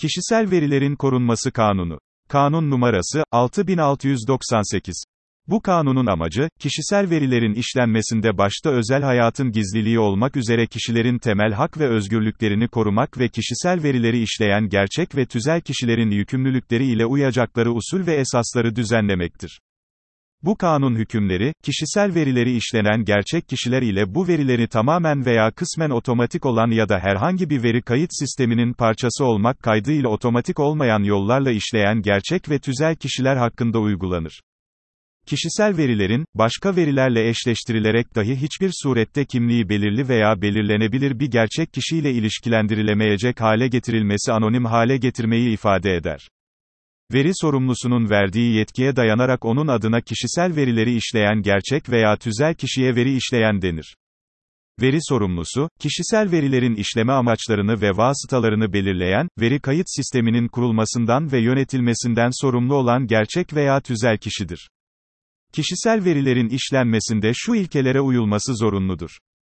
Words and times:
Kişisel 0.00 0.50
Verilerin 0.50 0.96
Korunması 0.96 1.52
Kanunu. 1.52 1.98
Kanun 2.28 2.70
numarası 2.70 3.24
6698. 3.32 5.04
Bu 5.48 5.62
kanunun 5.62 6.06
amacı, 6.06 6.48
kişisel 6.60 7.10
verilerin 7.10 7.54
işlenmesinde 7.54 8.38
başta 8.38 8.70
özel 8.70 9.02
hayatın 9.02 9.52
gizliliği 9.52 9.98
olmak 9.98 10.36
üzere 10.36 10.66
kişilerin 10.66 11.18
temel 11.18 11.52
hak 11.52 11.78
ve 11.78 11.88
özgürlüklerini 11.88 12.68
korumak 12.68 13.18
ve 13.18 13.28
kişisel 13.28 13.82
verileri 13.82 14.22
işleyen 14.22 14.68
gerçek 14.68 15.16
ve 15.16 15.26
tüzel 15.26 15.60
kişilerin 15.60 16.10
yükümlülükleri 16.10 16.86
ile 16.86 17.06
uyacakları 17.06 17.72
usul 17.72 18.06
ve 18.06 18.14
esasları 18.14 18.76
düzenlemektir. 18.76 19.60
Bu 20.42 20.56
kanun 20.56 20.94
hükümleri, 20.94 21.52
kişisel 21.62 22.14
verileri 22.14 22.56
işlenen 22.56 23.04
gerçek 23.04 23.48
kişiler 23.48 23.82
ile 23.82 24.14
bu 24.14 24.28
verileri 24.28 24.68
tamamen 24.68 25.26
veya 25.26 25.50
kısmen 25.50 25.90
otomatik 25.90 26.46
olan 26.46 26.70
ya 26.70 26.88
da 26.88 26.98
herhangi 26.98 27.50
bir 27.50 27.62
veri 27.62 27.82
kayıt 27.82 28.10
sisteminin 28.12 28.72
parçası 28.72 29.24
olmak 29.24 29.58
kaydıyla 29.62 30.08
otomatik 30.08 30.60
olmayan 30.60 31.02
yollarla 31.02 31.50
işleyen 31.50 32.02
gerçek 32.02 32.50
ve 32.50 32.58
tüzel 32.58 32.96
kişiler 32.96 33.36
hakkında 33.36 33.78
uygulanır. 33.78 34.40
Kişisel 35.26 35.76
verilerin, 35.76 36.24
başka 36.34 36.76
verilerle 36.76 37.28
eşleştirilerek 37.28 38.14
dahi 38.14 38.36
hiçbir 38.36 38.70
surette 38.82 39.24
kimliği 39.24 39.68
belirli 39.68 40.08
veya 40.08 40.42
belirlenebilir 40.42 41.18
bir 41.18 41.30
gerçek 41.30 41.72
kişiyle 41.72 42.12
ilişkilendirilemeyecek 42.12 43.40
hale 43.40 43.68
getirilmesi 43.68 44.32
anonim 44.32 44.64
hale 44.64 44.96
getirmeyi 44.96 45.54
ifade 45.54 45.94
eder. 45.96 46.28
Veri 47.12 47.30
sorumlusunun 47.34 48.10
verdiği 48.10 48.54
yetkiye 48.54 48.96
dayanarak 48.96 49.44
onun 49.44 49.68
adına 49.68 50.00
kişisel 50.00 50.56
verileri 50.56 50.96
işleyen 50.96 51.42
gerçek 51.42 51.90
veya 51.90 52.16
tüzel 52.16 52.54
kişiye 52.54 52.96
veri 52.96 53.16
işleyen 53.16 53.62
denir. 53.62 53.96
Veri 54.80 54.98
sorumlusu, 55.00 55.68
kişisel 55.80 56.32
verilerin 56.32 56.74
işleme 56.74 57.12
amaçlarını 57.12 57.80
ve 57.80 57.90
vasıtalarını 57.90 58.72
belirleyen, 58.72 59.28
veri 59.40 59.60
kayıt 59.60 59.86
sisteminin 59.88 60.48
kurulmasından 60.48 61.32
ve 61.32 61.40
yönetilmesinden 61.40 62.30
sorumlu 62.40 62.74
olan 62.74 63.06
gerçek 63.06 63.54
veya 63.54 63.80
tüzel 63.80 64.18
kişidir. 64.18 64.70
Kişisel 65.52 66.04
verilerin 66.04 66.48
işlenmesinde 66.48 67.32
şu 67.34 67.54
ilkelere 67.54 68.00
uyulması 68.00 68.56
zorunludur. 68.56 69.10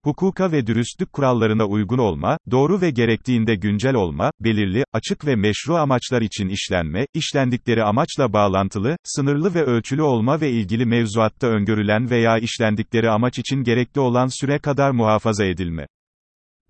Hukuka 0.05 0.53
ve 0.53 0.67
dürüstlük 0.67 1.13
kurallarına 1.13 1.65
uygun 1.67 1.99
olma, 1.99 2.39
doğru 2.51 2.81
ve 2.81 2.91
gerektiğinde 2.91 3.55
güncel 3.55 3.95
olma, 3.95 4.31
belirli, 4.41 4.85
açık 4.93 5.27
ve 5.27 5.37
meşru 5.37 5.75
amaçlar 5.75 6.23
için 6.23 6.49
işlenme, 6.49 7.07
işlendikleri 7.15 7.85
amaçla 7.85 8.33
bağlantılı, 8.33 8.97
sınırlı 9.05 9.55
ve 9.55 9.63
ölçülü 9.63 10.03
olma 10.03 10.41
ve 10.41 10.51
ilgili 10.51 10.87
mevzuatta 10.87 11.47
öngörülen 11.47 12.11
veya 12.11 12.39
işlendikleri 12.39 13.11
amaç 13.11 13.39
için 13.39 13.63
gerekli 13.63 14.01
olan 14.01 14.41
süre 14.41 14.59
kadar 14.59 14.91
muhafaza 14.91 15.45
edilme. 15.45 15.87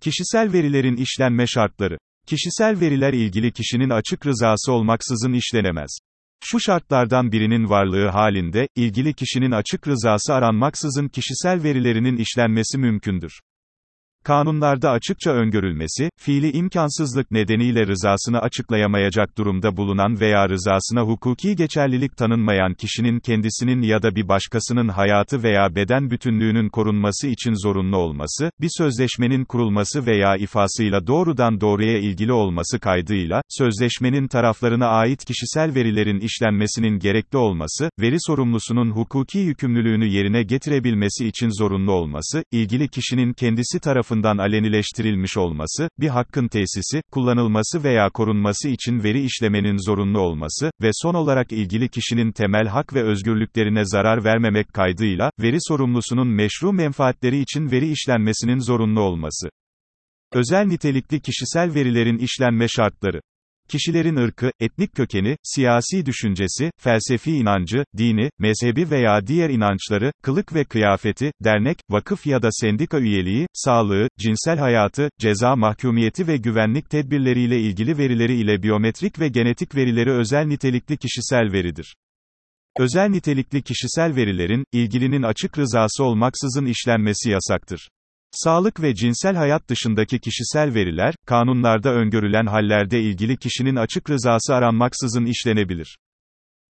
Kişisel 0.01 0.53
verilerin 0.53 0.97
işlenme 0.97 1.47
şartları. 1.47 1.99
Kişisel 2.27 2.81
veriler 2.81 3.13
ilgili 3.13 3.53
kişinin 3.53 3.91
açık 3.91 4.27
rızası 4.27 4.73
olmaksızın 4.73 5.33
işlenemez. 5.33 5.99
Şu 6.45 6.61
şartlardan 6.61 7.33
birinin 7.33 7.69
varlığı 7.69 8.09
halinde, 8.09 8.69
ilgili 8.77 9.15
kişinin 9.15 9.51
açık 9.51 9.89
rızası 9.89 10.35
aranmaksızın 10.35 11.09
kişisel 11.09 11.63
verilerinin 11.63 12.17
işlenmesi 12.17 12.79
mümkündür. 12.79 13.33
Kanunlarda 14.25 14.91
açıkça 14.91 15.31
öngörülmesi, 15.31 16.11
fiili 16.19 16.51
imkansızlık 16.51 17.31
nedeniyle 17.31 17.87
rızasını 17.87 18.41
açıklayamayacak 18.41 19.39
durumda 19.39 19.77
bulunan 19.77 20.21
veya 20.21 20.49
rızasına 20.49 21.03
hukuki 21.03 21.57
geçerlilik 21.57 22.17
tanınmayan 22.17 22.75
kişinin 22.75 23.21
kendisinin 23.21 23.83
ya 23.83 24.03
da 24.03 24.15
bir 24.15 24.29
başkasının 24.29 24.89
hayatı 24.89 25.43
veya 25.43 25.75
beden 25.75 26.11
bütünlüğünün 26.11 26.69
korunması 26.69 27.29
için 27.29 27.63
zorunlu 27.63 27.97
olması, 27.97 28.51
bir 28.61 28.69
sözleşmenin 28.79 29.45
kurulması 29.45 30.07
veya 30.07 30.37
ifasıyla 30.37 31.07
doğrudan 31.07 31.61
doğruya 31.61 31.99
ilgili 31.99 32.33
olması 32.33 32.79
kaydıyla, 32.81 33.43
sözleşmenin 33.49 34.29
taraflarına 34.29 34.87
ait 34.87 35.25
kişisel 35.25 35.75
verilerin 35.75 36.21
işlenmesinin 36.21 36.99
gerekli 36.99 37.39
olması, 37.39 37.91
veri 38.01 38.17
sorumlusunun 38.21 38.91
hukuki 38.91 39.39
yükümlülüğünü 39.39 40.07
yerine 40.07 40.43
getirebilmesi 40.43 41.27
için 41.27 41.59
zorunlu 41.59 41.93
olması, 41.93 42.45
ilgili 42.53 42.89
kişinin 42.89 43.33
kendisi 43.33 43.81
tarafından 43.81 44.10
tarafından 44.11 44.39
alenileştirilmiş 44.39 45.37
olması, 45.37 45.89
bir 46.01 46.09
hakkın 46.09 46.49
tesisi, 46.49 47.03
kullanılması 47.13 47.85
veya 47.85 48.11
korunması 48.11 48.69
için 48.69 49.03
veri 49.03 49.25
işlemenin 49.25 49.87
zorunlu 49.87 50.21
olması 50.21 50.71
ve 50.83 50.91
son 50.93 51.15
olarak 51.15 51.53
ilgili 51.53 51.89
kişinin 51.89 52.33
temel 52.33 52.67
hak 52.67 52.95
ve 52.95 53.03
özgürlüklerine 53.03 53.85
zarar 53.85 54.25
vermemek 54.25 54.75
kaydıyla, 54.75 55.31
veri 55.41 55.57
sorumlusunun 55.61 56.29
meşru 56.29 56.73
menfaatleri 56.73 57.39
için 57.39 57.71
veri 57.71 57.91
işlenmesinin 57.91 58.59
zorunlu 58.59 59.01
olması. 59.01 59.49
Özel 60.33 60.65
nitelikli 60.67 61.21
kişisel 61.21 61.75
verilerin 61.75 62.19
işlenme 62.19 62.69
şartları 62.69 63.21
Kişilerin 63.71 64.17
ırkı, 64.17 64.53
etnik 64.61 64.95
kökeni, 64.95 65.37
siyasi 65.43 66.07
düşüncesi, 66.07 66.71
felsefi 66.79 67.33
inancı, 67.33 67.85
dini, 67.97 68.31
mezhebi 68.39 68.91
veya 68.91 69.27
diğer 69.27 69.51
inançları, 69.51 70.13
kılık 70.23 70.55
ve 70.55 70.65
kıyafeti, 70.65 71.33
dernek, 71.45 71.79
vakıf 71.91 72.27
ya 72.27 72.43
da 72.43 72.49
sendika 72.53 72.99
üyeliği, 72.99 73.47
sağlığı, 73.53 74.09
cinsel 74.19 74.59
hayatı, 74.59 75.11
ceza 75.21 75.57
mahkumiyeti 75.57 76.27
ve 76.27 76.37
güvenlik 76.37 76.91
tedbirleriyle 76.91 77.61
ilgili 77.61 77.99
verileri 77.99 78.35
ile 78.35 78.63
biyometrik 78.63 79.21
ve 79.21 79.29
genetik 79.29 79.75
verileri 79.75 80.11
özel 80.11 80.45
nitelikli 80.45 80.97
kişisel 80.97 81.53
veridir. 81.53 81.95
Özel 82.79 83.09
nitelikli 83.09 83.63
kişisel 83.63 84.17
verilerin, 84.17 84.65
ilgilinin 84.73 85.23
açık 85.23 85.59
rızası 85.59 86.05
olmaksızın 86.05 86.67
işlenmesi 86.67 87.31
yasaktır. 87.31 87.89
Sağlık 88.33 88.83
ve 88.83 88.95
cinsel 88.95 89.37
hayat 89.37 89.69
dışındaki 89.69 90.19
kişisel 90.19 90.75
veriler, 90.75 91.15
kanunlarda 91.27 91.93
öngörülen 91.93 92.47
hallerde 92.47 93.01
ilgili 93.01 93.37
kişinin 93.37 93.77
açık 93.77 94.11
rızası 94.11 94.55
aranmaksızın 94.55 95.25
işlenebilir. 95.27 95.99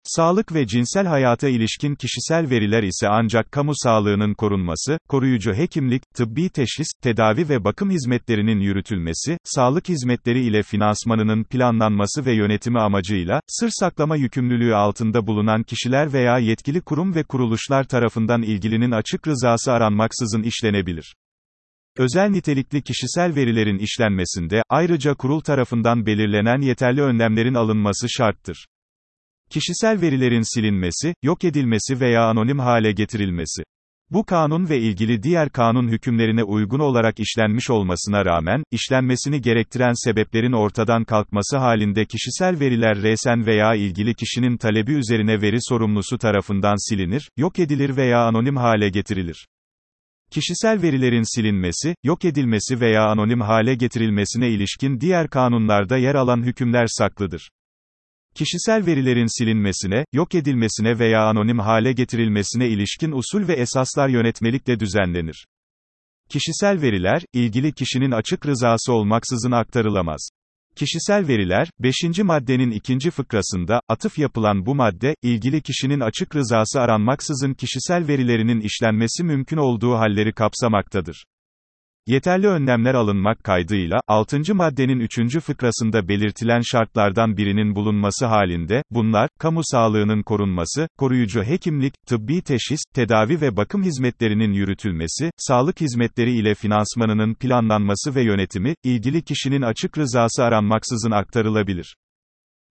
Sağlık 0.03 0.53
ve 0.53 0.67
cinsel 0.67 1.05
hayata 1.07 1.49
ilişkin 1.49 1.95
kişisel 1.95 2.49
veriler 2.49 2.83
ise 2.83 3.07
ancak 3.09 3.51
kamu 3.51 3.71
sağlığının 3.75 4.33
korunması, 4.33 4.99
koruyucu 5.09 5.53
hekimlik, 5.53 6.03
tıbbi 6.15 6.49
teşhis, 6.49 6.87
tedavi 7.01 7.49
ve 7.49 7.63
bakım 7.63 7.89
hizmetlerinin 7.89 8.59
yürütülmesi, 8.59 9.37
sağlık 9.43 9.89
hizmetleri 9.89 10.45
ile 10.45 10.63
finansmanının 10.63 11.43
planlanması 11.43 12.25
ve 12.25 12.33
yönetimi 12.33 12.79
amacıyla, 12.79 13.41
sır 13.47 13.69
saklama 13.79 14.15
yükümlülüğü 14.15 14.75
altında 14.75 15.27
bulunan 15.27 15.63
kişiler 15.63 16.13
veya 16.13 16.37
yetkili 16.37 16.81
kurum 16.81 17.15
ve 17.15 17.23
kuruluşlar 17.23 17.83
tarafından 17.83 18.41
ilgilinin 18.41 18.91
açık 18.91 19.27
rızası 19.27 19.71
aranmaksızın 19.71 20.43
işlenebilir. 20.43 21.15
Özel 21.97 22.29
nitelikli 22.29 22.81
kişisel 22.81 23.35
verilerin 23.35 23.77
işlenmesinde, 23.77 24.61
ayrıca 24.69 25.13
kurul 25.13 25.39
tarafından 25.39 26.05
belirlenen 26.05 26.61
yeterli 26.61 27.01
önlemlerin 27.01 27.53
alınması 27.53 28.09
şarttır. 28.09 28.65
Kişisel 29.49 30.01
verilerin 30.01 30.55
silinmesi, 30.55 31.13
yok 31.23 31.43
edilmesi 31.43 31.99
veya 31.99 32.25
anonim 32.25 32.59
hale 32.59 32.91
getirilmesi. 32.91 33.63
Bu 34.11 34.25
kanun 34.25 34.69
ve 34.69 34.79
ilgili 34.79 35.23
diğer 35.23 35.49
kanun 35.49 35.87
hükümlerine 35.87 36.43
uygun 36.43 36.79
olarak 36.79 37.19
işlenmiş 37.19 37.69
olmasına 37.69 38.25
rağmen, 38.25 38.63
işlenmesini 38.71 39.41
gerektiren 39.41 39.93
sebeplerin 40.05 40.51
ortadan 40.51 41.03
kalkması 41.03 41.57
halinde 41.57 42.05
kişisel 42.05 42.59
veriler 42.59 43.01
resen 43.01 43.45
veya 43.45 43.75
ilgili 43.75 44.15
kişinin 44.15 44.57
talebi 44.57 44.93
üzerine 44.93 45.41
veri 45.41 45.57
sorumlusu 45.59 46.17
tarafından 46.17 46.89
silinir, 46.89 47.29
yok 47.37 47.59
edilir 47.59 47.97
veya 47.97 48.25
anonim 48.25 48.57
hale 48.57 48.89
getirilir. 48.89 49.47
Kişisel 50.31 50.81
verilerin 50.81 51.35
silinmesi, 51.35 51.95
yok 52.03 52.25
edilmesi 52.25 52.81
veya 52.81 53.05
anonim 53.05 53.41
hale 53.41 53.75
getirilmesine 53.75 54.49
ilişkin 54.49 54.99
diğer 54.99 55.27
kanunlarda 55.27 55.97
yer 55.97 56.15
alan 56.15 56.43
hükümler 56.43 56.87
saklıdır. 56.87 57.49
Kişisel 58.35 58.85
verilerin 58.85 59.39
silinmesine, 59.39 60.05
yok 60.13 60.35
edilmesine 60.35 60.99
veya 60.99 61.27
anonim 61.27 61.59
hale 61.59 61.93
getirilmesine 61.93 62.67
ilişkin 62.69 63.11
usul 63.11 63.47
ve 63.47 63.53
esaslar 63.53 64.09
yönetmelikle 64.09 64.79
düzenlenir. 64.79 65.45
Kişisel 66.29 66.81
veriler, 66.81 67.21
ilgili 67.33 67.73
kişinin 67.73 68.11
açık 68.11 68.45
rızası 68.45 68.93
olmaksızın 68.93 69.51
aktarılamaz. 69.51 70.29
Kişisel 70.75 71.27
veriler, 71.27 71.69
5. 71.79 71.93
maddenin 72.23 72.71
ikinci 72.71 73.11
fıkrasında, 73.11 73.81
atıf 73.89 74.19
yapılan 74.19 74.65
bu 74.65 74.75
madde, 74.75 75.15
ilgili 75.21 75.61
kişinin 75.61 75.99
açık 75.99 76.35
rızası 76.35 76.81
aranmaksızın 76.81 77.53
kişisel 77.53 78.07
verilerinin 78.07 78.61
işlenmesi 78.61 79.23
mümkün 79.23 79.57
olduğu 79.57 79.93
halleri 79.95 80.33
kapsamaktadır. 80.33 81.25
Yeterli 82.07 82.47
önlemler 82.47 82.93
alınmak 82.93 83.43
kaydıyla, 83.43 83.99
6. 84.07 84.55
maddenin 84.55 84.99
3. 84.99 85.39
fıkrasında 85.39 86.07
belirtilen 86.07 86.61
şartlardan 86.61 87.37
birinin 87.37 87.75
bulunması 87.75 88.25
halinde, 88.25 88.83
bunlar, 88.91 89.29
kamu 89.39 89.61
sağlığının 89.63 90.23
korunması, 90.23 90.87
koruyucu 90.97 91.43
hekimlik, 91.43 91.93
tıbbi 92.07 92.41
teşhis, 92.41 92.79
tedavi 92.93 93.41
ve 93.41 93.57
bakım 93.57 93.83
hizmetlerinin 93.83 94.53
yürütülmesi, 94.53 95.31
sağlık 95.37 95.81
hizmetleri 95.81 96.31
ile 96.31 96.55
finansmanının 96.55 97.33
planlanması 97.35 98.15
ve 98.15 98.23
yönetimi, 98.23 98.75
ilgili 98.83 99.23
kişinin 99.23 99.61
açık 99.61 99.97
rızası 99.97 100.43
aranmaksızın 100.43 101.11
aktarılabilir. 101.11 101.95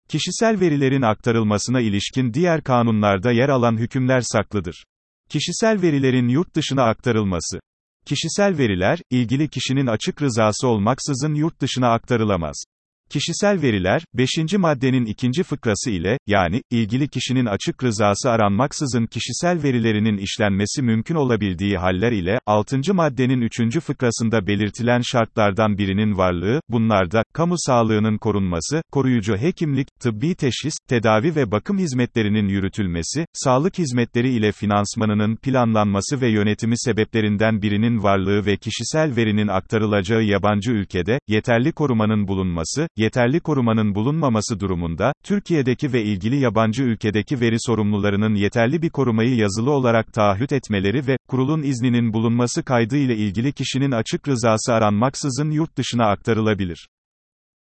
Kişisel 0.09 0.61
verilerin 0.61 1.03
aktarılmasına 1.03 1.81
ilişkin 1.81 2.35
diğer 2.35 2.63
kanunlarda 2.63 3.33
yer 3.33 3.49
alan 3.49 3.77
hükümler 3.77 4.21
saklıdır. 4.21 4.85
Kişisel 5.29 5.83
verilerin 5.83 6.29
yurt 6.29 6.55
dışına 6.55 6.83
aktarılması 6.83 7.61
Kişisel 8.07 8.59
veriler, 8.59 8.99
ilgili 9.11 9.49
kişinin 9.49 9.87
açık 9.87 10.23
rızası 10.23 10.69
olmaksızın 10.69 11.35
yurt 11.35 11.61
dışına 11.61 11.93
aktarılamaz. 11.93 12.65
Kişisel 13.11 13.63
veriler, 13.63 14.03
5. 14.15 14.29
maddenin 14.59 15.05
ikinci 15.05 15.43
fıkrası 15.43 15.91
ile, 15.91 16.19
yani, 16.27 16.63
ilgili 16.71 17.09
kişinin 17.09 17.47
açık 17.47 17.85
rızası 17.85 18.31
aranmaksızın 18.31 19.07
kişisel 19.07 19.63
verilerinin 19.63 20.17
işlenmesi 20.17 20.83
mümkün 20.83 21.15
olabildiği 21.15 21.77
haller 21.77 22.13
ile, 22.13 22.39
6. 22.47 22.95
maddenin 22.95 23.41
3. 23.41 23.81
fıkrasında 23.81 24.47
belirtilen 24.47 25.01
şartlardan 25.01 25.79
birinin 25.79 26.19
varlığı, 26.19 26.61
bunlarda, 26.69 27.23
kamu 27.33 27.55
sağlığının 27.59 28.19
korunması, 28.19 28.83
koruyucu 28.93 29.37
hekimlik, 29.37 29.89
tıbbi 30.01 30.35
teşhis, 30.35 30.75
tedavi 30.89 31.37
ve 31.37 31.51
bakım 31.51 31.79
hizmetlerinin 31.79 32.49
yürütülmesi, 32.49 33.27
sağlık 33.33 33.79
hizmetleri 33.79 34.31
ile 34.31 34.53
finansmanının 34.53 35.37
planlanması 35.37 36.21
ve 36.21 36.29
yönetimi 36.29 36.79
sebeplerinden 36.79 37.63
birinin 37.63 38.03
varlığı 38.03 38.47
ve 38.47 38.57
kişisel 38.57 39.17
verinin 39.17 39.49
aktarılacağı 39.49 40.23
yabancı 40.23 40.73
ülkede, 40.73 41.19
yeterli 41.29 41.73
korumanın 41.73 42.29
bulunması, 42.29 42.87
yeterli 42.97 43.41
korumanın 43.41 43.95
bulunmaması 43.95 44.61
durumunda, 44.61 45.13
Türkiye'deki 45.25 45.93
ve 45.93 46.03
ilgili 46.03 46.37
yabancı 46.37 46.83
ülkedeki 46.83 47.41
veri 47.41 47.57
sorumlularının 47.59 48.35
yeterli 48.35 48.83
bir 48.83 48.91
korumayı 48.91 49.37
yazılı 49.37 49.71
olarak 49.71 50.13
taahhüt 50.13 50.53
etmeleri 50.53 51.07
ve, 51.07 51.17
kurulun 51.29 51.63
izninin 51.63 52.13
bulunması 52.13 52.63
kaydı 52.63 52.97
ile 52.97 53.17
ilgili 53.17 53.53
kişinin 53.53 53.91
açık 53.91 54.29
rızası 54.29 54.73
aranmaksızın 54.73 55.51
yurt 55.51 55.77
dışına 55.77 56.07
aktarılabilir. 56.11 56.89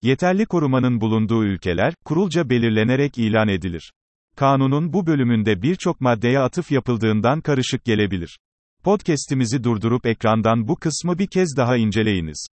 Yeterli 0.02 0.46
korumanın 0.46 1.02
bulunduğu 1.02 1.44
ülkeler, 1.44 1.94
kurulca 2.06 2.50
belirlenerek 2.50 3.18
ilan 3.18 3.48
edilir. 3.48 3.94
Kanunun 4.36 4.94
bu 4.94 5.08
bölümünde 5.08 5.62
birçok 5.62 6.02
maddeye 6.02 6.40
atıf 6.40 6.72
yapıldığından 6.72 7.42
karışık 7.42 7.86
gelebilir. 7.86 8.40
Podcast'imizi 8.84 9.64
durdurup 9.64 10.06
ekrandan 10.06 10.68
bu 10.68 10.76
kısmı 10.76 11.20
bir 11.20 11.28
kez 11.28 11.58
daha 11.58 11.78
inceleyiniz. 11.78 12.48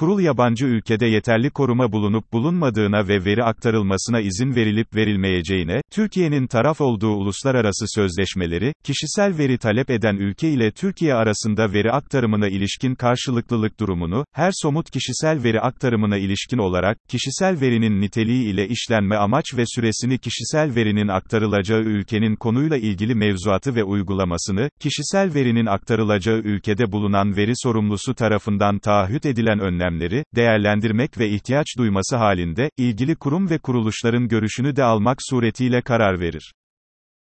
Kurul 0.00 0.20
yabancı 0.20 0.66
ülkede 0.66 1.06
yeterli 1.06 1.50
koruma 1.50 1.92
bulunup 1.92 2.32
bulunmadığına 2.32 3.08
ve 3.08 3.24
veri 3.24 3.44
aktarılmasına 3.44 4.20
izin 4.20 4.54
verilip 4.54 4.94
verilmeyeceğine, 4.94 5.82
Türkiye'nin 5.90 6.46
taraf 6.46 6.80
olduğu 6.80 7.10
uluslararası 7.10 7.84
sözleşmeleri, 7.94 8.72
kişisel 8.84 9.38
veri 9.38 9.58
talep 9.58 9.90
eden 9.90 10.16
ülke 10.16 10.50
ile 10.50 10.70
Türkiye 10.70 11.14
arasında 11.14 11.72
veri 11.72 11.92
aktarımına 11.92 12.48
ilişkin 12.48 12.94
karşılıklılık 12.94 13.80
durumunu, 13.80 14.24
her 14.32 14.52
somut 14.54 14.90
kişisel 14.90 15.42
veri 15.42 15.60
aktarımına 15.60 16.16
ilişkin 16.16 16.58
olarak, 16.58 16.98
kişisel 17.08 17.60
verinin 17.60 18.00
niteliği 18.00 18.44
ile 18.44 18.68
işlenme 18.68 19.16
amaç 19.16 19.44
ve 19.56 19.64
süresini 19.66 20.18
kişisel 20.18 20.74
verinin 20.74 21.08
aktarılacağı 21.08 21.80
ülkenin 21.80 22.36
konuyla 22.36 22.76
ilgili 22.76 23.14
mevzuatı 23.14 23.74
ve 23.74 23.84
uygulamasını, 23.84 24.70
kişisel 24.80 25.34
verinin 25.34 25.66
aktarılacağı 25.66 26.38
ülkede 26.38 26.92
bulunan 26.92 27.36
veri 27.36 27.52
sorumlusu 27.54 28.14
tarafından 28.14 28.78
taahhüt 28.78 29.26
edilen 29.26 29.58
önlemleri, 29.58 29.89
önlemleri, 29.90 30.24
değerlendirmek 30.36 31.18
ve 31.18 31.28
ihtiyaç 31.28 31.66
duyması 31.78 32.16
halinde, 32.16 32.70
ilgili 32.76 33.16
kurum 33.16 33.50
ve 33.50 33.58
kuruluşların 33.58 34.28
görüşünü 34.28 34.76
de 34.76 34.84
almak 34.84 35.18
suretiyle 35.20 35.82
karar 35.82 36.20
verir. 36.20 36.52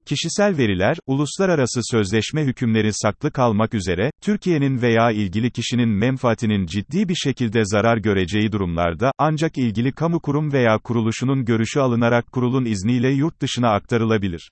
Kişisel 0.07 0.59
veriler, 0.59 0.97
uluslararası 1.07 1.81
sözleşme 1.83 2.45
hükümleri 2.45 2.91
saklı 2.93 3.31
kalmak 3.31 3.75
üzere, 3.75 4.11
Türkiye'nin 4.23 4.83
veya 4.83 5.11
ilgili 5.11 5.51
kişinin 5.51 5.89
menfaatinin 5.89 6.67
ciddi 6.67 7.09
bir 7.09 7.15
şekilde 7.15 7.65
zarar 7.65 7.97
göreceği 7.97 8.53
durumlarda, 8.53 9.13
ancak 9.19 9.59
ilgili 9.59 9.93
kamu 9.93 10.21
kurum 10.21 10.53
veya 10.53 10.79
kuruluşunun 10.79 11.45
görüşü 11.45 11.81
alınarak 11.81 12.33
kurulun 12.33 12.65
izniyle 12.65 13.11
yurt 13.11 13.41
dışına 13.41 13.71
aktarılabilir. 13.75 14.51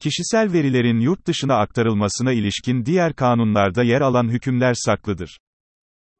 Kişisel 0.00 0.52
verilerin 0.52 1.00
yurt 1.00 1.26
dışına 1.26 1.54
aktarılmasına 1.54 2.32
ilişkin 2.32 2.84
diğer 2.86 3.12
kanunlarda 3.12 3.82
yer 3.82 4.00
alan 4.00 4.28
hükümler 4.28 4.74
saklıdır. 4.74 5.38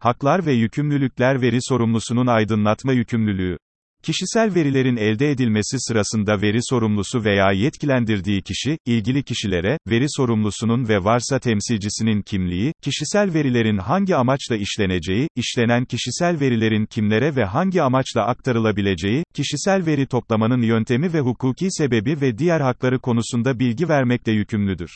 Haklar 0.04 0.46
ve 0.46 0.52
yükümlülükler 0.52 1.42
veri 1.42 1.58
sorumlusunun 1.60 2.26
aydınlatma 2.26 2.92
yükümlülüğü. 2.92 3.58
Kişisel 4.02 4.54
verilerin 4.54 4.96
elde 4.96 5.30
edilmesi 5.30 5.76
sırasında 5.80 6.42
veri 6.42 6.58
sorumlusu 6.62 7.24
veya 7.24 7.52
yetkilendirdiği 7.52 8.42
kişi, 8.42 8.78
ilgili 8.86 9.22
kişilere, 9.22 9.78
veri 9.88 10.06
sorumlusunun 10.08 10.88
ve 10.88 11.04
varsa 11.04 11.38
temsilcisinin 11.38 12.22
kimliği, 12.22 12.72
kişisel 12.82 13.34
verilerin 13.34 13.78
hangi 13.78 14.16
amaçla 14.16 14.56
işleneceği, 14.56 15.28
işlenen 15.36 15.84
kişisel 15.84 16.40
verilerin 16.40 16.86
kimlere 16.86 17.36
ve 17.36 17.44
hangi 17.44 17.82
amaçla 17.82 18.26
aktarılabileceği, 18.26 19.24
kişisel 19.34 19.86
veri 19.86 20.06
toplamanın 20.06 20.62
yöntemi 20.62 21.12
ve 21.12 21.20
hukuki 21.20 21.66
sebebi 21.70 22.20
ve 22.20 22.38
diğer 22.38 22.60
hakları 22.60 22.98
konusunda 22.98 23.58
bilgi 23.58 23.88
vermekle 23.88 24.32
yükümlüdür. 24.32 24.90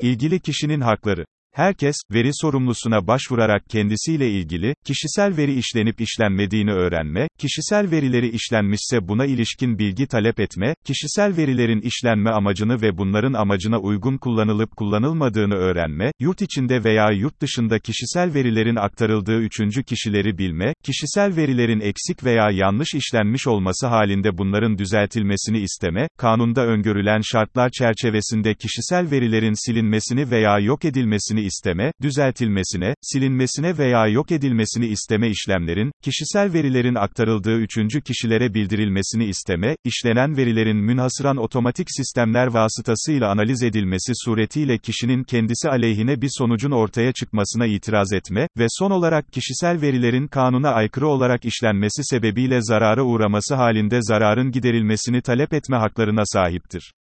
İlgili 0.00 0.40
kişinin 0.40 0.80
hakları 0.80 1.24
Herkes, 1.54 1.96
veri 2.12 2.30
sorumlusuna 2.32 3.06
başvurarak 3.06 3.62
kendisiyle 3.68 4.30
ilgili, 4.30 4.74
kişisel 4.84 5.36
veri 5.36 5.54
işlenip 5.54 6.00
işlenmediğini 6.00 6.72
öğrenme, 6.72 7.28
kişisel 7.38 7.90
verileri 7.90 8.28
işlenmişse 8.28 9.08
buna 9.08 9.26
ilişkin 9.26 9.78
bilgi 9.78 10.06
talep 10.06 10.40
etme, 10.40 10.74
kişisel 10.84 11.36
verilerin 11.36 11.80
işlenme 11.80 12.30
amacını 12.30 12.82
ve 12.82 12.98
bunların 12.98 13.32
amacına 13.32 13.78
uygun 13.78 14.18
kullanılıp 14.18 14.76
kullanılmadığını 14.76 15.54
öğrenme, 15.54 16.12
yurt 16.20 16.42
içinde 16.42 16.84
veya 16.84 17.10
yurt 17.10 17.40
dışında 17.40 17.78
kişisel 17.78 18.34
verilerin 18.34 18.76
aktarıldığı 18.76 19.40
üçüncü 19.40 19.84
kişileri 19.84 20.38
bilme, 20.38 20.74
kişisel 20.84 21.36
verilerin 21.36 21.80
eksik 21.80 22.24
veya 22.24 22.50
yanlış 22.50 22.94
işlenmiş 22.94 23.46
olması 23.46 23.86
halinde 23.86 24.38
bunların 24.38 24.78
düzeltilmesini 24.78 25.58
isteme, 25.58 26.08
kanunda 26.18 26.66
öngörülen 26.66 27.20
şartlar 27.20 27.70
çerçevesinde 27.70 28.54
kişisel 28.54 29.10
verilerin 29.10 29.66
silinmesini 29.66 30.30
veya 30.30 30.58
yok 30.58 30.84
edilmesini 30.84 31.41
isteme, 31.42 31.92
düzeltilmesine, 32.02 32.94
silinmesine 33.02 33.78
veya 33.78 34.06
yok 34.06 34.32
edilmesini 34.32 34.86
isteme 34.86 35.30
işlemlerin, 35.30 35.92
kişisel 36.02 36.52
verilerin 36.52 36.94
aktarıldığı 36.94 37.58
üçüncü 37.58 38.00
kişilere 38.00 38.54
bildirilmesini 38.54 39.24
isteme, 39.24 39.76
işlenen 39.84 40.36
verilerin 40.36 40.76
münhasıran 40.76 41.36
otomatik 41.36 41.86
sistemler 41.90 42.46
vasıtasıyla 42.46 43.30
analiz 43.30 43.62
edilmesi 43.62 44.12
suretiyle 44.14 44.78
kişinin 44.78 45.24
kendisi 45.24 45.68
aleyhine 45.68 46.22
bir 46.22 46.30
sonucun 46.38 46.70
ortaya 46.70 47.12
çıkmasına 47.12 47.66
itiraz 47.66 48.12
etme 48.12 48.48
ve 48.58 48.66
son 48.68 48.90
olarak 48.90 49.32
kişisel 49.32 49.80
verilerin 49.80 50.26
kanuna 50.26 50.70
aykırı 50.70 51.08
olarak 51.08 51.44
işlenmesi 51.44 52.02
sebebiyle 52.04 52.58
zarara 52.62 53.02
uğraması 53.02 53.54
halinde 53.54 53.98
zararın 54.02 54.50
giderilmesini 54.50 55.22
talep 55.22 55.52
etme 55.52 55.76
haklarına 55.76 56.22
sahiptir. 56.24 56.92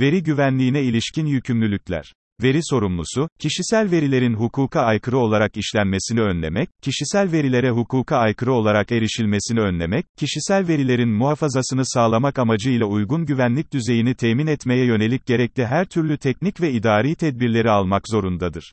Veri 0.00 0.22
güvenliğine 0.22 0.82
ilişkin 0.82 1.26
yükümlülükler 1.26 2.12
Veri 2.42 2.60
sorumlusu, 2.62 3.28
kişisel 3.38 3.90
verilerin 3.90 4.34
hukuka 4.34 4.80
aykırı 4.80 5.18
olarak 5.18 5.56
işlenmesini 5.56 6.20
önlemek, 6.20 6.68
kişisel 6.82 7.32
verilere 7.32 7.70
hukuka 7.70 8.16
aykırı 8.16 8.52
olarak 8.52 8.92
erişilmesini 8.92 9.60
önlemek, 9.60 10.06
kişisel 10.18 10.68
verilerin 10.68 11.08
muhafazasını 11.08 11.82
sağlamak 11.84 12.38
amacıyla 12.38 12.86
uygun 12.86 13.26
güvenlik 13.26 13.72
düzeyini 13.72 14.14
temin 14.14 14.46
etmeye 14.46 14.86
yönelik 14.86 15.26
gerekli 15.26 15.66
her 15.66 15.84
türlü 15.84 16.18
teknik 16.18 16.60
ve 16.60 16.72
idari 16.72 17.14
tedbirleri 17.14 17.70
almak 17.70 18.08
zorundadır. 18.08 18.72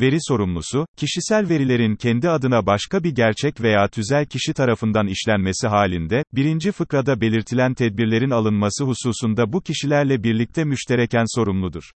Veri 0.00 0.16
sorumlusu, 0.20 0.86
kişisel 0.96 1.48
verilerin 1.48 1.96
kendi 1.96 2.28
adına 2.30 2.66
başka 2.66 3.04
bir 3.04 3.10
gerçek 3.10 3.60
veya 3.60 3.88
tüzel 3.88 4.26
kişi 4.26 4.54
tarafından 4.54 5.06
işlenmesi 5.06 5.68
halinde, 5.68 6.24
birinci 6.32 6.72
fıkrada 6.72 7.20
belirtilen 7.20 7.74
tedbirlerin 7.74 8.30
alınması 8.30 8.84
hususunda 8.84 9.52
bu 9.52 9.60
kişilerle 9.60 10.22
birlikte 10.22 10.64
müştereken 10.64 11.24
sorumludur. 11.36 11.90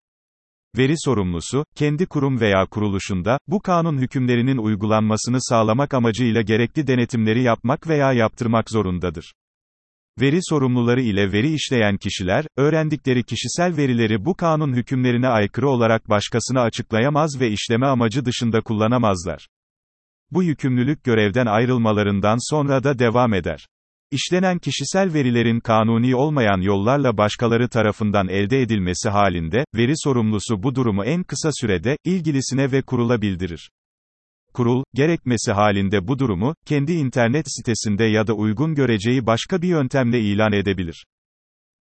Veri 0.78 0.95
sorumlusu, 0.97 1.64
kendi 1.75 2.06
kurum 2.06 2.40
veya 2.40 2.66
kuruluşunda, 2.66 3.38
bu 3.47 3.61
kanun 3.61 3.99
hükümlerinin 3.99 4.56
uygulanmasını 4.56 5.38
sağlamak 5.40 5.95
amacıyla 5.95 6.42
gerekli 6.42 6.87
denetimleri 6.87 7.42
yapmak 7.42 7.88
veya 7.88 8.12
yaptırmak 8.12 8.71
zorundadır. 8.71 9.33
Veri 10.21 10.38
sorumluları 10.42 11.00
ile 11.00 11.33
veri 11.33 11.54
işleyen 11.54 11.97
kişiler, 11.97 12.45
öğrendikleri 12.56 13.25
kişisel 13.25 13.76
verileri 13.76 14.25
bu 14.25 14.35
kanun 14.35 14.73
hükümlerine 14.73 15.28
aykırı 15.28 15.68
olarak 15.68 16.09
başkasına 16.09 16.61
açıklayamaz 16.61 17.40
ve 17.40 17.50
işleme 17.50 17.87
amacı 17.87 18.25
dışında 18.25 18.61
kullanamazlar. 18.61 19.47
Bu 20.30 20.42
yükümlülük 20.42 21.04
görevden 21.04 21.47
ayrılmalarından 21.47 22.50
sonra 22.50 22.85
da 22.85 22.99
devam 22.99 23.35
eder. 23.35 23.66
İşlenen 24.11 24.59
kişisel 24.59 25.15
verilerin 25.15 25.61
kanuni 25.61 26.17
olmayan 26.17 26.61
yollarla 26.61 27.17
başkaları 27.19 27.69
tarafından 27.69 28.29
elde 28.29 28.61
edilmesi 28.61 29.09
halinde, 29.09 29.65
veri 29.75 29.93
sorumlusu 29.97 30.63
bu 30.63 30.75
durumu 30.75 31.05
en 31.05 31.23
kısa 31.23 31.51
sürede, 31.61 31.97
ilgilisine 32.05 32.73
ve 32.73 32.83
kurula 32.83 33.23
bildirir. 33.23 33.71
Kurul, 34.55 34.85
gerekmesi 34.95 35.53
halinde 35.53 36.09
bu 36.09 36.19
durumu, 36.19 36.55
kendi 36.67 36.93
internet 36.93 37.47
sitesinde 37.49 38.05
ya 38.05 38.27
da 38.27 38.33
uygun 38.33 38.75
göreceği 38.75 39.27
başka 39.27 39.63
bir 39.63 39.69
yöntemle 39.69 40.21
ilan 40.21 40.53
edebilir. 40.53 41.07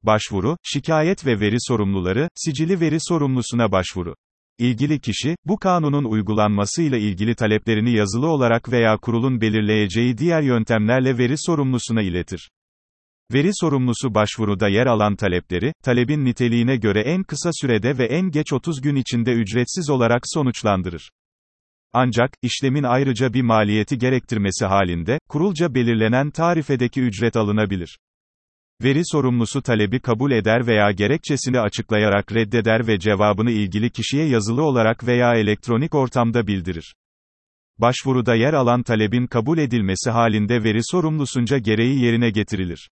Başvuru, 0.03 0.57
şikayet 0.63 1.25
ve 1.25 1.39
veri 1.39 1.57
sorumluları, 1.59 2.29
sicili 2.35 2.79
veri 2.79 2.97
sorumlusuna 2.99 3.71
başvuru. 3.71 4.15
İlgili 4.61 4.99
kişi, 4.99 5.35
bu 5.45 5.59
kanunun 5.59 6.03
uygulanmasıyla 6.03 6.97
ilgili 6.97 7.35
taleplerini 7.35 7.91
yazılı 7.97 8.27
olarak 8.27 8.71
veya 8.71 8.97
kurulun 8.97 9.41
belirleyeceği 9.41 10.17
diğer 10.17 10.41
yöntemlerle 10.41 11.17
veri 11.17 11.35
sorumlusuna 11.37 12.01
iletir. 12.01 12.49
Veri 13.33 13.49
sorumlusu 13.53 14.15
başvuruda 14.15 14.67
yer 14.67 14.85
alan 14.85 15.15
talepleri, 15.15 15.73
talebin 15.83 16.25
niteliğine 16.25 16.75
göre 16.75 17.01
en 17.01 17.23
kısa 17.23 17.49
sürede 17.53 17.97
ve 17.97 18.05
en 18.05 18.31
geç 18.31 18.53
30 18.53 18.81
gün 18.81 18.95
içinde 18.95 19.31
ücretsiz 19.31 19.89
olarak 19.89 20.21
sonuçlandırır. 20.25 21.09
Ancak, 21.93 22.31
işlemin 22.41 22.83
ayrıca 22.83 23.33
bir 23.33 23.41
maliyeti 23.41 23.97
gerektirmesi 23.97 24.65
halinde, 24.65 25.19
kurulca 25.29 25.75
belirlenen 25.75 26.31
tarifedeki 26.31 27.01
ücret 27.01 27.35
alınabilir. 27.35 27.97
Veri 28.83 29.01
sorumlusu 29.05 29.61
talebi 29.61 29.99
kabul 29.99 30.31
eder 30.31 30.67
veya 30.67 30.91
gerekçesini 30.91 31.59
açıklayarak 31.59 32.33
reddeder 32.33 32.87
ve 32.87 32.99
cevabını 32.99 33.51
ilgili 33.51 33.89
kişiye 33.89 34.27
yazılı 34.27 34.63
olarak 34.63 35.07
veya 35.07 35.35
elektronik 35.35 35.95
ortamda 35.95 36.47
bildirir. 36.47 36.95
Başvuruda 37.77 38.35
yer 38.35 38.53
alan 38.53 38.83
talebin 38.83 39.27
kabul 39.27 39.57
edilmesi 39.57 40.09
halinde 40.09 40.63
veri 40.63 40.79
sorumlusunca 40.83 41.57
gereği 41.57 42.03
yerine 42.03 42.29
getirilir. 42.29 42.89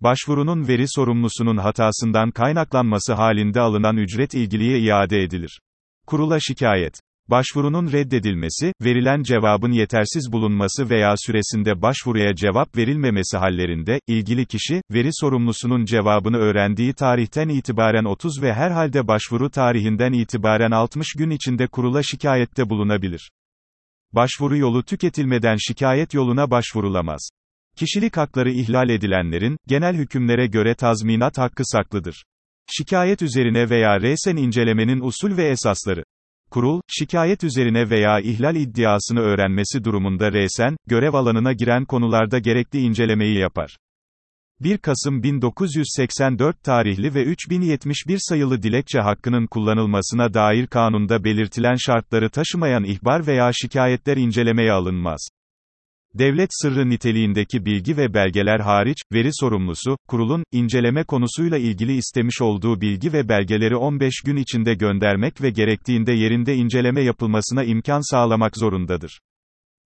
Başvurunun 0.00 0.68
veri 0.68 0.84
sorumlusunun 0.88 1.56
hatasından 1.56 2.30
kaynaklanması 2.30 3.14
halinde 3.14 3.60
alınan 3.60 3.96
ücret 3.96 4.34
ilgiliye 4.34 4.78
iade 4.78 5.22
edilir. 5.22 5.60
Kurula 6.06 6.40
şikayet 6.40 7.00
Başvurunun 7.30 7.92
reddedilmesi, 7.92 8.72
verilen 8.84 9.22
cevabın 9.22 9.72
yetersiz 9.72 10.32
bulunması 10.32 10.90
veya 10.90 11.14
süresinde 11.16 11.82
başvuruya 11.82 12.34
cevap 12.34 12.76
verilmemesi 12.76 13.36
hallerinde, 13.36 14.00
ilgili 14.06 14.46
kişi, 14.46 14.82
veri 14.90 15.08
sorumlusunun 15.12 15.84
cevabını 15.84 16.36
öğrendiği 16.36 16.94
tarihten 16.94 17.48
itibaren 17.48 18.04
30 18.04 18.42
ve 18.42 18.52
herhalde 18.54 19.08
başvuru 19.08 19.50
tarihinden 19.50 20.12
itibaren 20.12 20.70
60 20.70 21.12
gün 21.12 21.30
içinde 21.30 21.66
kurula 21.66 22.02
şikayette 22.02 22.70
bulunabilir. 22.70 23.30
Başvuru 24.12 24.56
yolu 24.56 24.82
tüketilmeden 24.82 25.56
şikayet 25.56 26.14
yoluna 26.14 26.50
başvurulamaz. 26.50 27.28
Kişilik 27.76 28.16
hakları 28.16 28.50
ihlal 28.50 28.88
edilenlerin, 28.88 29.56
genel 29.66 29.96
hükümlere 29.96 30.46
göre 30.46 30.74
tazminat 30.74 31.38
hakkı 31.38 31.62
saklıdır. 31.64 32.24
Şikayet 32.70 33.22
üzerine 33.22 33.70
veya 33.70 34.00
resen 34.00 34.36
incelemenin 34.36 35.00
usul 35.00 35.36
ve 35.36 35.48
esasları. 35.48 36.04
Kurul, 36.50 36.80
şikayet 36.88 37.44
üzerine 37.44 37.90
veya 37.90 38.20
ihlal 38.20 38.56
iddiasını 38.56 39.20
öğrenmesi 39.20 39.84
durumunda 39.84 40.32
resen, 40.32 40.76
görev 40.86 41.14
alanına 41.14 41.52
giren 41.52 41.84
konularda 41.84 42.38
gerekli 42.38 42.78
incelemeyi 42.78 43.38
yapar. 43.38 43.76
1 44.60 44.78
Kasım 44.78 45.22
1984 45.22 46.64
tarihli 46.64 47.14
ve 47.14 47.24
3071 47.24 48.18
sayılı 48.20 48.62
dilekçe 48.62 49.00
hakkının 49.00 49.46
kullanılmasına 49.46 50.34
dair 50.34 50.66
kanunda 50.66 51.24
belirtilen 51.24 51.76
şartları 51.76 52.30
taşımayan 52.30 52.84
ihbar 52.84 53.26
veya 53.26 53.50
şikayetler 53.52 54.16
incelemeye 54.16 54.72
alınmaz. 54.72 55.28
Devlet 56.18 56.48
sırrı 56.52 56.90
niteliğindeki 56.90 57.64
bilgi 57.64 57.96
ve 57.96 58.14
belgeler 58.14 58.60
hariç, 58.60 58.96
veri 59.12 59.30
sorumlusu, 59.32 59.98
kurulun, 60.08 60.44
inceleme 60.52 61.04
konusuyla 61.04 61.58
ilgili 61.58 61.96
istemiş 61.96 62.42
olduğu 62.42 62.80
bilgi 62.80 63.12
ve 63.12 63.28
belgeleri 63.28 63.76
15 63.76 64.14
gün 64.24 64.36
içinde 64.36 64.74
göndermek 64.74 65.42
ve 65.42 65.50
gerektiğinde 65.50 66.12
yerinde 66.12 66.54
inceleme 66.54 67.02
yapılmasına 67.02 67.64
imkan 67.64 68.10
sağlamak 68.10 68.56
zorundadır. 68.56 69.20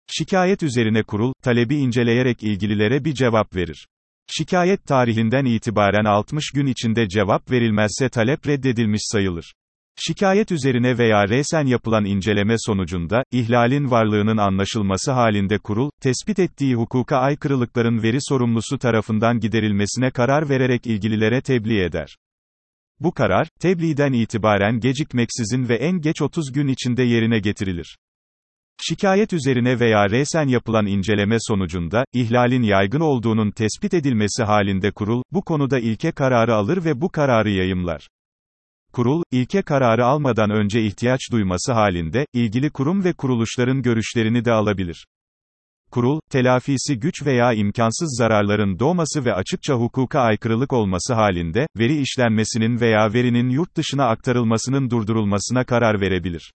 Şikayet 0.06 0.62
üzerine 0.62 1.02
kurul, 1.02 1.32
talebi 1.42 1.76
inceleyerek 1.76 2.42
ilgililere 2.42 3.04
bir 3.04 3.14
cevap 3.14 3.56
verir. 3.56 3.86
Şikayet 4.26 4.86
tarihinden 4.86 5.44
itibaren 5.44 6.04
60 6.04 6.50
gün 6.50 6.66
içinde 6.66 7.08
cevap 7.08 7.50
verilmezse 7.50 8.08
talep 8.08 8.46
reddedilmiş 8.46 9.02
sayılır. 9.04 9.54
Şikayet 9.96 10.52
üzerine 10.52 10.98
veya 10.98 11.28
resen 11.28 11.66
yapılan 11.66 12.04
inceleme 12.04 12.54
sonucunda, 12.58 13.24
ihlalin 13.32 13.90
varlığının 13.90 14.36
anlaşılması 14.36 15.12
halinde 15.12 15.58
kurul, 15.58 15.90
tespit 16.00 16.38
ettiği 16.38 16.74
hukuka 16.74 17.16
aykırılıkların 17.16 18.02
veri 18.02 18.18
sorumlusu 18.20 18.78
tarafından 18.78 19.40
giderilmesine 19.40 20.10
karar 20.10 20.48
vererek 20.48 20.86
ilgililere 20.86 21.40
tebliğ 21.40 21.80
eder. 21.84 22.16
Bu 23.00 23.12
karar, 23.12 23.48
tebliğden 23.60 24.12
itibaren 24.12 24.80
gecikmeksizin 24.80 25.68
ve 25.68 25.74
en 25.74 26.00
geç 26.00 26.22
30 26.22 26.52
gün 26.52 26.68
içinde 26.68 27.02
yerine 27.02 27.38
getirilir. 27.38 27.96
Şikayet 28.82 29.32
üzerine 29.32 29.80
veya 29.80 30.10
resen 30.10 30.48
yapılan 30.48 30.86
inceleme 30.86 31.36
sonucunda, 31.40 32.04
ihlalin 32.12 32.62
yaygın 32.62 33.00
olduğunun 33.00 33.50
tespit 33.50 33.94
edilmesi 33.94 34.42
halinde 34.42 34.90
kurul, 34.90 35.22
bu 35.32 35.42
konuda 35.42 35.78
ilke 35.78 36.12
kararı 36.12 36.54
alır 36.54 36.84
ve 36.84 37.00
bu 37.00 37.08
kararı 37.08 37.50
yayımlar. 37.50 38.08
Kurul, 38.94 39.22
ilke 39.30 39.62
kararı 39.62 40.06
almadan 40.06 40.50
önce 40.50 40.82
ihtiyaç 40.82 41.20
duyması 41.32 41.72
halinde, 41.72 42.26
ilgili 42.32 42.70
kurum 42.70 43.04
ve 43.04 43.12
kuruluşların 43.12 43.82
görüşlerini 43.82 44.44
de 44.44 44.52
alabilir. 44.52 45.06
Kurul, 45.90 46.20
telafisi 46.30 46.98
güç 46.98 47.26
veya 47.26 47.52
imkansız 47.52 48.16
zararların 48.18 48.78
doğması 48.78 49.24
ve 49.24 49.34
açıkça 49.34 49.74
hukuka 49.74 50.20
aykırılık 50.20 50.72
olması 50.72 51.14
halinde, 51.14 51.66
veri 51.78 52.00
işlenmesinin 52.00 52.80
veya 52.80 53.12
verinin 53.12 53.48
yurt 53.48 53.76
dışına 53.76 54.08
aktarılmasının 54.08 54.90
durdurulmasına 54.90 55.64
karar 55.64 56.00
verebilir. 56.00 56.52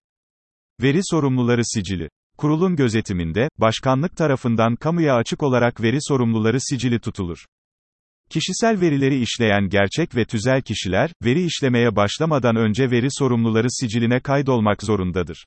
Veri 0.82 1.00
sorumluları 1.02 1.62
sicili. 1.64 2.08
Kurulun 2.38 2.76
gözetiminde, 2.76 3.48
başkanlık 3.58 4.16
tarafından 4.16 4.76
kamuya 4.76 5.14
açık 5.14 5.42
olarak 5.42 5.82
veri 5.82 5.98
sorumluları 6.00 6.60
sicili 6.60 7.00
tutulur. 7.00 7.44
Kişisel 8.30 8.80
verileri 8.80 9.20
işleyen 9.20 9.68
gerçek 9.68 10.16
ve 10.16 10.24
tüzel 10.24 10.62
kişiler, 10.62 11.10
veri 11.24 11.44
işlemeye 11.44 11.96
başlamadan 11.96 12.56
önce 12.56 12.90
veri 12.90 13.06
sorumluları 13.10 13.66
siciline 13.70 14.20
kaydolmak 14.20 14.82
zorundadır. 14.82 15.44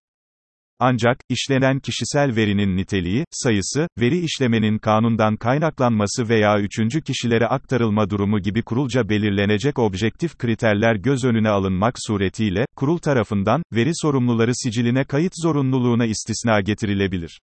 Ancak, 0.79 1.17
işlenen 1.29 1.79
kişisel 1.79 2.35
verinin 2.35 2.77
niteliği, 2.77 3.25
sayısı, 3.31 3.87
veri 3.99 4.19
işlemenin 4.19 4.77
kanundan 4.77 5.35
kaynaklanması 5.35 6.29
veya 6.29 6.59
üçüncü 6.59 7.01
kişilere 7.01 7.47
aktarılma 7.47 8.09
durumu 8.09 8.39
gibi 8.39 8.61
kurulca 8.61 9.09
belirlenecek 9.09 9.79
objektif 9.79 10.37
kriterler 10.37 10.95
göz 10.95 11.23
önüne 11.23 11.49
alınmak 11.49 11.95
suretiyle, 12.07 12.65
kurul 12.75 12.97
tarafından, 12.97 13.63
veri 13.73 13.91
sorumluları 13.93 14.51
siciline 14.55 15.03
kayıt 15.03 15.33
zorunluluğuna 15.43 16.05
istisna 16.05 16.61
getirilebilir. 16.61 17.39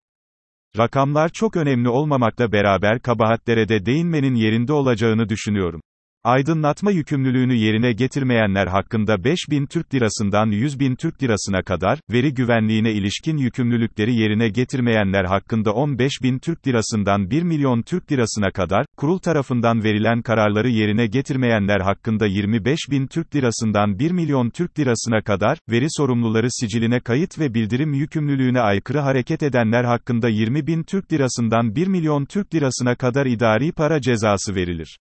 Rakamlar 0.77 1.29
çok 1.29 1.58
önemli 1.58 1.89
olmamakla 1.89 2.51
beraber 2.51 3.01
kabahatlere 3.01 3.70
de 3.70 3.86
değinmenin 3.86 4.36
yerinde 4.36 4.74
olacağını 4.74 5.29
düşünüyorum. 5.29 5.82
Aydınlatma 6.25 6.91
yükümlülüğünü 6.91 7.53
yerine 7.53 7.91
getirmeyenler 7.94 8.67
hakkında 8.67 9.24
5000 9.24 9.65
Türk 9.65 9.94
Lirasından 9.94 10.48
100 10.48 10.79
bin 10.79 10.96
Türk 10.96 11.24
Lirasına 11.24 11.63
kadar, 11.63 12.00
veri 12.12 12.34
güvenliğine 12.34 12.91
ilişkin 12.91 13.38
yükümlülükleri 13.38 14.15
yerine 14.15 14.50
getirmeyenler 14.50 15.25
hakkında 15.25 15.74
15 15.74 16.12
bin 16.24 16.39
Türk 16.39 16.67
Lirasından 16.67 17.29
1 17.29 17.44
milyon 17.44 17.82
Türk 17.82 18.12
Lirasına 18.12 18.51
kadar, 18.51 18.86
kurul 18.98 19.17
tarafından 19.17 19.84
verilen 19.84 20.22
kararları 20.22 20.70
yerine 20.70 21.08
getirmeyenler 21.08 21.79
hakkında 21.79 22.25
25 22.25 22.79
bin 22.91 23.08
Türk 23.08 23.36
Lirasından 23.36 24.00
1 24.00 24.12
milyon 24.12 24.50
Türk 24.50 24.79
Lirasına 24.79 25.22
kadar, 25.22 25.58
veri 25.70 25.88
sorumluları 25.89 26.48
siciline 26.50 27.00
kayıt 27.00 27.39
ve 27.39 27.53
bildirim 27.53 27.94
yükümlülüğüne 27.94 28.60
aykırı 28.60 29.00
hareket 29.00 29.44
edenler 29.44 29.84
hakkında 29.84 30.29
20 30.29 30.67
bin 30.67 30.84
Türk 30.84 31.13
Lirasından 31.13 31.75
1 31.75 31.88
milyon 31.88 32.25
Türk 32.25 32.55
Lirasına 32.55 32.96
kadar 32.96 33.25
idari 33.25 33.72
para 33.72 34.01
cezası 34.01 34.55
verilir. 34.55 34.98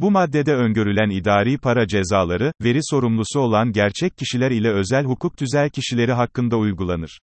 Bu 0.00 0.10
maddede 0.10 0.54
öngörülen 0.54 1.10
idari 1.10 1.58
para 1.58 1.86
cezaları, 1.86 2.52
veri 2.62 2.78
sorumlusu 2.82 3.40
olan 3.40 3.72
gerçek 3.72 4.18
kişiler 4.18 4.50
ile 4.50 4.70
özel 4.70 5.04
hukuk 5.04 5.36
tüzel 5.36 5.70
kişileri 5.70 6.12
hakkında 6.12 6.56
uygulanır. 6.56 7.20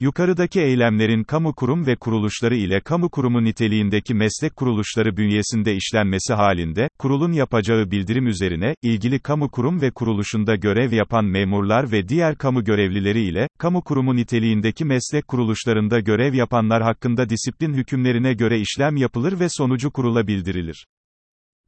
Yukarıdaki 0.00 0.60
eylemlerin 0.60 1.24
kamu 1.24 1.54
kurum 1.54 1.86
ve 1.86 1.96
kuruluşları 1.96 2.56
ile 2.56 2.80
kamu 2.80 3.08
kurumu 3.08 3.44
niteliğindeki 3.44 4.14
meslek 4.14 4.56
kuruluşları 4.56 5.16
bünyesinde 5.16 5.74
işlenmesi 5.74 6.34
halinde, 6.34 6.88
kurulun 6.98 7.32
yapacağı 7.32 7.90
bildirim 7.90 8.26
üzerine, 8.26 8.74
ilgili 8.82 9.20
kamu 9.20 9.50
kurum 9.50 9.80
ve 9.80 9.90
kuruluşunda 9.90 10.56
görev 10.56 10.92
yapan 10.92 11.24
memurlar 11.24 11.92
ve 11.92 12.08
diğer 12.08 12.36
kamu 12.36 12.64
görevlileri 12.64 13.20
ile, 13.20 13.48
kamu 13.58 13.82
kurumu 13.82 14.16
niteliğindeki 14.16 14.84
meslek 14.84 15.28
kuruluşlarında 15.28 16.00
görev 16.00 16.34
yapanlar 16.34 16.82
hakkında 16.82 17.28
disiplin 17.28 17.74
hükümlerine 17.74 18.34
göre 18.34 18.60
işlem 18.60 18.96
yapılır 18.96 19.40
ve 19.40 19.46
sonucu 19.48 19.90
kurula 19.90 20.26
bildirilir. 20.26 20.86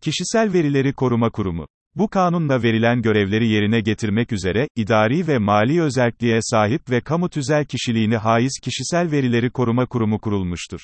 Kişisel 0.00 0.52
Verileri 0.52 0.92
Koruma 0.92 1.30
Kurumu 1.30 1.66
bu 1.95 2.09
kanunla 2.09 2.62
verilen 2.62 3.02
görevleri 3.02 3.49
yerine 3.49 3.80
getirmek 3.80 4.33
üzere, 4.33 4.69
idari 4.76 5.28
ve 5.28 5.38
mali 5.38 5.83
özelliğe 5.83 6.38
sahip 6.42 6.90
ve 6.90 7.00
kamu 7.00 7.28
tüzel 7.28 7.64
kişiliğini 7.64 8.16
haiz 8.16 8.61
Kişisel 8.62 9.11
Verileri 9.11 9.50
Koruma 9.50 9.87
Kurumu 9.87 10.19
kurulmuştur. 10.21 10.80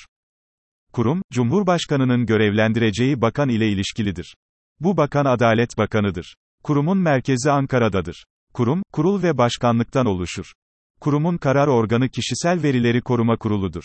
Kurum, 0.93 1.21
Cumhurbaşkanının 1.33 2.25
görevlendireceği 2.25 3.21
bakan 3.21 3.49
ile 3.49 3.69
ilişkilidir. 3.69 4.35
Bu 4.79 4.97
bakan 4.97 5.25
Adalet 5.25 5.77
Bakanıdır. 5.77 6.35
Kurumun 6.63 6.97
merkezi 6.97 7.51
Ankara'dadır. 7.51 8.25
Kurum, 8.53 8.83
kurul 8.93 9.23
ve 9.23 9.37
başkanlıktan 9.37 10.05
oluşur. 10.05 10.51
Kurumun 11.01 11.37
karar 11.37 11.67
organı 11.67 12.09
Kişisel 12.09 12.63
Verileri 12.63 13.01
Koruma 13.01 13.37
Kuruludur. 13.37 13.83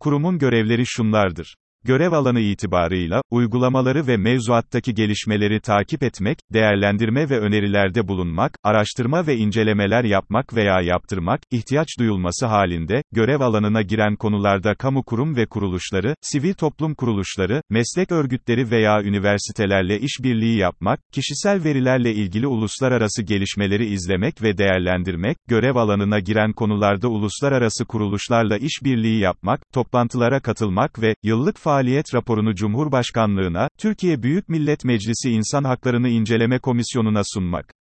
Kurumun 0.00 0.38
görevleri 0.38 0.86
şunlardır. 0.86 1.56
Görev 1.86 2.12
alanı 2.12 2.40
itibarıyla, 2.40 3.22
uygulamaları 3.30 4.06
ve 4.06 4.16
mevzuattaki 4.16 4.94
gelişmeleri 4.94 5.60
takip 5.60 6.02
etmek, 6.02 6.38
değerlendirme 6.52 7.30
ve 7.30 7.38
önerilerde 7.38 8.08
bulunmak, 8.08 8.52
araştırma 8.64 9.26
ve 9.26 9.36
incelemeler 9.36 10.04
yapmak 10.04 10.56
veya 10.56 10.80
yaptırmak, 10.80 11.40
ihtiyaç 11.50 11.88
duyulması 11.98 12.46
halinde, 12.46 13.02
görev 13.12 13.40
alanına 13.40 13.82
giren 13.82 14.16
konularda 14.16 14.74
kamu 14.74 15.02
kurum 15.04 15.36
ve 15.36 15.46
kuruluşları, 15.46 16.14
sivil 16.20 16.54
toplum 16.54 16.94
kuruluşları, 16.94 17.62
meslek 17.70 18.12
örgütleri 18.12 18.70
veya 18.70 19.02
üniversitelerle 19.02 20.00
işbirliği 20.00 20.58
yapmak, 20.58 21.00
kişisel 21.12 21.64
verilerle 21.64 22.14
ilgili 22.14 22.46
uluslararası 22.46 23.22
gelişmeleri 23.22 23.86
izlemek 23.86 24.42
ve 24.42 24.58
değerlendirmek, 24.58 25.36
görev 25.48 25.76
alanına 25.76 26.20
giren 26.20 26.52
konularda 26.52 27.08
uluslararası 27.08 27.84
kuruluşlarla 27.84 28.56
işbirliği 28.56 29.18
yapmak, 29.20 29.60
toplantılara 29.74 30.40
katılmak 30.40 31.02
ve, 31.02 31.14
yıllık 31.22 31.58
faaliyet 31.76 32.14
raporunu 32.14 32.54
Cumhurbaşkanlığına, 32.54 33.68
Türkiye 33.78 34.22
Büyük 34.22 34.48
Millet 34.48 34.84
Meclisi 34.84 35.30
İnsan 35.30 35.64
Haklarını 35.64 36.08
İnceleme 36.08 36.58
Komisyonu'na 36.58 37.22
sunmak. 37.24 37.74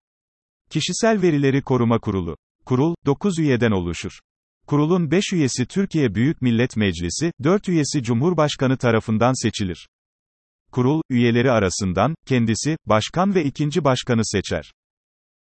Kişisel 0.71 1.23
Verileri 1.23 1.63
Koruma 1.63 1.99
Kurulu. 1.99 2.37
Kurul, 2.65 2.95
9 3.07 3.39
üyeden 3.39 3.71
oluşur. 3.71 4.13
Kurulun 4.67 5.11
5 5.11 5.33
üyesi 5.33 5.67
Türkiye 5.67 6.15
Büyük 6.15 6.43
Millet 6.43 6.77
Meclisi, 6.77 7.33
4 7.45 7.69
üyesi 7.69 8.03
Cumhurbaşkanı 8.03 8.77
tarafından 8.77 9.43
seçilir. 9.43 9.89
Kurul, 10.71 11.01
üyeleri 11.11 11.51
arasından, 11.51 12.15
kendisi, 12.27 12.77
başkan 12.87 13.35
ve 13.35 13.45
ikinci 13.45 13.85
başkanı 13.85 14.21
seçer. 14.25 14.73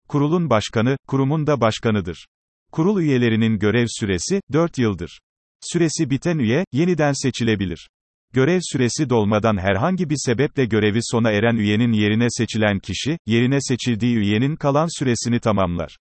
Kurulun 0.08 0.50
başkanı, 0.50 0.96
kurumun 1.08 1.46
da 1.46 1.60
başkanıdır. 1.60 2.26
Kurul 2.72 3.00
üyelerinin 3.00 3.58
görev 3.58 3.86
süresi, 3.88 4.40
4 4.52 4.78
yıldır. 4.78 5.20
Süresi 5.60 6.10
biten 6.10 6.38
üye, 6.38 6.64
yeniden 6.72 7.12
seçilebilir. 7.12 7.88
Görev 8.34 8.60
süresi 8.62 9.10
dolmadan 9.10 9.56
herhangi 9.56 10.10
bir 10.10 10.16
sebeple 10.18 10.64
görevi 10.64 10.98
sona 11.02 11.30
eren 11.30 11.56
üyenin 11.56 11.92
yerine 11.92 12.26
seçilen 12.30 12.78
kişi, 12.78 13.18
yerine 13.26 13.58
seçildiği 13.60 14.16
üyenin 14.16 14.56
kalan 14.56 14.98
süresini 14.98 15.40
tamamlar. 15.40 15.96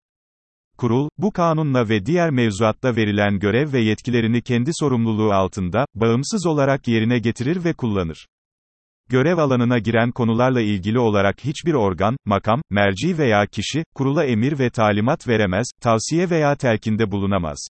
Kurul, 0.79 1.09
bu 1.19 1.33
kanunla 1.33 1.89
ve 1.89 2.07
diğer 2.07 2.31
mevzuatta 2.31 2.97
verilen 2.97 3.39
görev 3.39 3.73
ve 3.73 3.81
yetkilerini 3.81 4.43
kendi 4.43 4.71
sorumluluğu 4.75 5.33
altında, 5.33 5.87
bağımsız 5.95 6.47
olarak 6.47 6.89
yerine 6.89 7.19
getirir 7.19 7.65
ve 7.65 7.73
kullanır. 7.73 8.27
Görev 9.09 9.39
alanına 9.39 9.79
giren 9.79 10.11
konularla 10.11 10.61
ilgili 10.61 10.99
olarak 10.99 11.45
hiçbir 11.45 11.75
organ, 11.75 12.17
makam, 12.25 12.63
merci 12.71 13.19
veya 13.19 13.47
kişi, 13.47 13.85
kurula 13.95 14.25
emir 14.25 14.59
ve 14.59 14.71
talimat 14.71 15.29
veremez, 15.29 15.67
tavsiye 15.81 16.31
veya 16.31 16.57
telkinde 16.57 17.11
bulunamaz. 17.11 17.69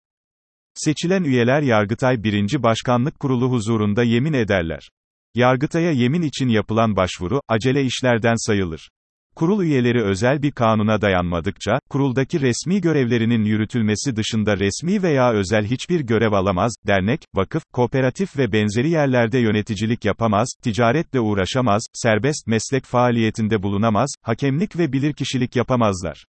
Seçilen 0.84 1.24
üyeler 1.24 1.62
Yargıtay 1.62 2.22
1. 2.22 2.62
Başkanlık 2.62 3.20
Kurulu 3.20 3.50
huzurunda 3.50 4.02
yemin 4.02 4.32
ederler. 4.32 4.88
Yargıtay'a 5.34 5.90
yemin 5.90 6.22
için 6.22 6.48
yapılan 6.48 6.96
başvuru, 6.96 7.40
acele 7.48 7.84
işlerden 7.84 8.34
sayılır. 8.46 8.88
Kurul 9.36 9.62
üyeleri 9.62 10.02
özel 10.02 10.42
bir 10.42 10.50
kanuna 10.50 11.00
dayanmadıkça, 11.00 11.80
kuruldaki 11.90 12.40
resmi 12.40 12.80
görevlerinin 12.80 13.44
yürütülmesi 13.44 14.16
dışında 14.16 14.56
resmi 14.58 15.02
veya 15.02 15.32
özel 15.32 15.64
hiçbir 15.64 16.00
görev 16.00 16.32
alamaz, 16.32 16.74
dernek, 16.86 17.20
vakıf, 17.34 17.62
kooperatif 17.72 18.38
ve 18.38 18.52
benzeri 18.52 18.90
yerlerde 18.90 19.38
yöneticilik 19.38 20.04
yapamaz, 20.04 20.48
ticaretle 20.62 21.20
uğraşamaz, 21.20 21.82
serbest 21.92 22.46
meslek 22.46 22.84
faaliyetinde 22.84 23.62
bulunamaz, 23.62 24.08
hakemlik 24.22 24.78
ve 24.78 24.92
bilirkişilik 24.92 25.56
yapamazlar. 25.56 26.24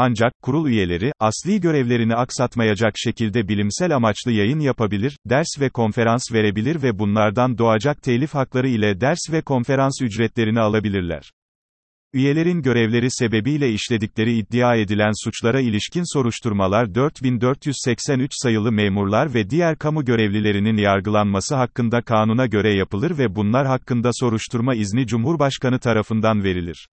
Ancak, 0.00 0.32
kurul 0.42 0.68
üyeleri, 0.68 1.12
asli 1.20 1.60
görevlerini 1.60 2.14
aksatmayacak 2.14 2.92
şekilde 2.96 3.48
bilimsel 3.48 3.96
amaçlı 3.96 4.32
yayın 4.32 4.60
yapabilir, 4.60 5.18
ders 5.26 5.60
ve 5.60 5.68
konferans 5.68 6.32
verebilir 6.32 6.82
ve 6.82 6.98
bunlardan 6.98 7.58
doğacak 7.58 8.02
telif 8.02 8.34
hakları 8.34 8.68
ile 8.68 9.00
ders 9.00 9.18
ve 9.32 9.42
konferans 9.42 10.02
ücretlerini 10.02 10.60
alabilirler. 10.60 11.30
Üyelerin 12.12 12.62
görevleri 12.62 13.10
sebebiyle 13.10 13.72
işledikleri 13.72 14.38
iddia 14.38 14.76
edilen 14.76 15.24
suçlara 15.24 15.60
ilişkin 15.60 16.14
soruşturmalar 16.14 16.94
4483 16.94 18.30
sayılı 18.32 18.72
memurlar 18.72 19.34
ve 19.34 19.50
diğer 19.50 19.78
kamu 19.78 20.04
görevlilerinin 20.04 20.76
yargılanması 20.76 21.56
hakkında 21.56 22.02
kanuna 22.02 22.46
göre 22.46 22.76
yapılır 22.76 23.18
ve 23.18 23.34
bunlar 23.34 23.66
hakkında 23.66 24.10
soruşturma 24.12 24.74
izni 24.74 25.06
Cumhurbaşkanı 25.06 25.78
tarafından 25.78 26.44
verilir. 26.44 26.88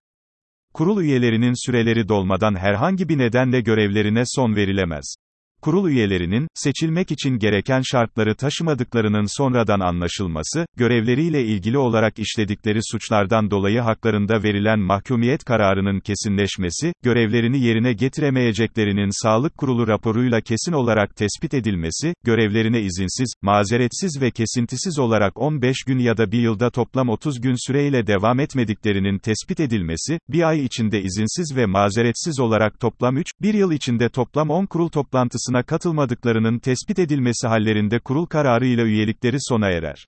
Kurul 0.73 1.01
üyelerinin 1.01 1.65
süreleri 1.65 2.07
dolmadan 2.09 2.55
herhangi 2.55 3.09
bir 3.09 3.17
nedenle 3.17 3.61
görevlerine 3.61 4.23
son 4.25 4.55
verilemez. 4.55 5.15
Kurul 5.61 5.89
üyelerinin, 5.89 6.47
seçilmek 6.53 7.11
için 7.11 7.29
gereken 7.39 7.81
şartları 7.81 8.35
taşımadıklarının 8.35 9.37
sonradan 9.37 9.79
anlaşılması, 9.79 10.65
görevleriyle 10.77 11.45
ilgili 11.45 11.77
olarak 11.77 12.19
işledikleri 12.19 12.79
suçlardan 12.91 13.51
dolayı 13.51 13.79
haklarında 13.79 14.43
verilen 14.43 14.79
mahkumiyet 14.79 15.43
kararının 15.43 15.99
kesinleşmesi, 15.99 16.93
görevlerini 17.03 17.59
yerine 17.59 17.93
getiremeyeceklerinin 17.93 19.23
sağlık 19.23 19.57
kurulu 19.57 19.87
raporuyla 19.87 20.41
kesin 20.41 20.71
olarak 20.71 21.15
tespit 21.15 21.53
edilmesi, 21.53 22.13
görevlerine 22.25 22.81
izinsiz, 22.81 23.33
mazeretsiz 23.41 24.21
ve 24.21 24.31
kesintisiz 24.31 24.99
olarak 24.99 25.39
15 25.39 25.83
gün 25.87 25.99
ya 25.99 26.17
da 26.17 26.31
bir 26.31 26.39
yılda 26.39 26.69
toplam 26.69 27.09
30 27.09 27.41
gün 27.41 27.67
süreyle 27.67 28.07
devam 28.07 28.39
etmediklerinin 28.39 29.19
tespit 29.19 29.59
edilmesi, 29.59 30.19
bir 30.29 30.47
ay 30.49 30.65
içinde 30.65 31.01
izinsiz 31.01 31.55
ve 31.55 31.65
mazeretsiz 31.65 32.39
olarak 32.39 32.79
toplam 32.79 33.17
3, 33.17 33.27
bir 33.41 33.53
yıl 33.53 33.71
içinde 33.71 34.09
toplam 34.09 34.49
10 34.49 34.65
kurul 34.65 34.89
toplantısı 34.89 35.50
toplantısına 35.51 35.63
katılmadıklarının 35.63 36.59
tespit 36.59 36.99
edilmesi 36.99 37.47
hallerinde 37.47 37.99
kurul 37.99 38.25
kararıyla 38.25 38.85
üyelikleri 38.85 39.37
sona 39.39 39.69
erer. 39.69 40.07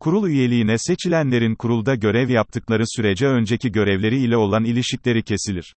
Kurul 0.00 0.28
üyeliğine 0.28 0.78
seçilenlerin 0.78 1.54
kurulda 1.54 1.94
görev 1.94 2.30
yaptıkları 2.30 2.84
sürece 2.86 3.26
önceki 3.26 3.72
görevleri 3.72 4.18
ile 4.18 4.36
olan 4.36 4.64
ilişkileri 4.64 5.22
kesilir. 5.22 5.74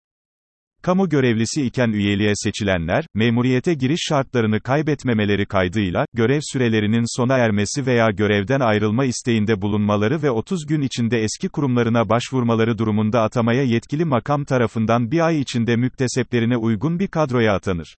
Kamu 0.82 1.08
görevlisi 1.08 1.66
iken 1.66 1.88
üyeliğe 1.88 2.32
seçilenler, 2.34 3.06
memuriyete 3.14 3.74
giriş 3.74 4.00
şartlarını 4.08 4.60
kaybetmemeleri 4.60 5.46
kaydıyla, 5.46 6.06
görev 6.14 6.40
sürelerinin 6.42 7.16
sona 7.16 7.36
ermesi 7.38 7.86
veya 7.86 8.10
görevden 8.10 8.60
ayrılma 8.60 9.04
isteğinde 9.04 9.60
bulunmaları 9.62 10.22
ve 10.22 10.30
30 10.30 10.66
gün 10.66 10.82
içinde 10.82 11.18
eski 11.22 11.48
kurumlarına 11.48 12.08
başvurmaları 12.08 12.78
durumunda 12.78 13.22
atamaya 13.22 13.62
yetkili 13.62 14.04
makam 14.04 14.44
tarafından 14.44 15.10
bir 15.10 15.20
ay 15.26 15.40
içinde 15.40 15.76
mükteseplerine 15.76 16.56
uygun 16.56 16.98
bir 16.98 17.08
kadroya 17.08 17.54
atanır. 17.54 17.96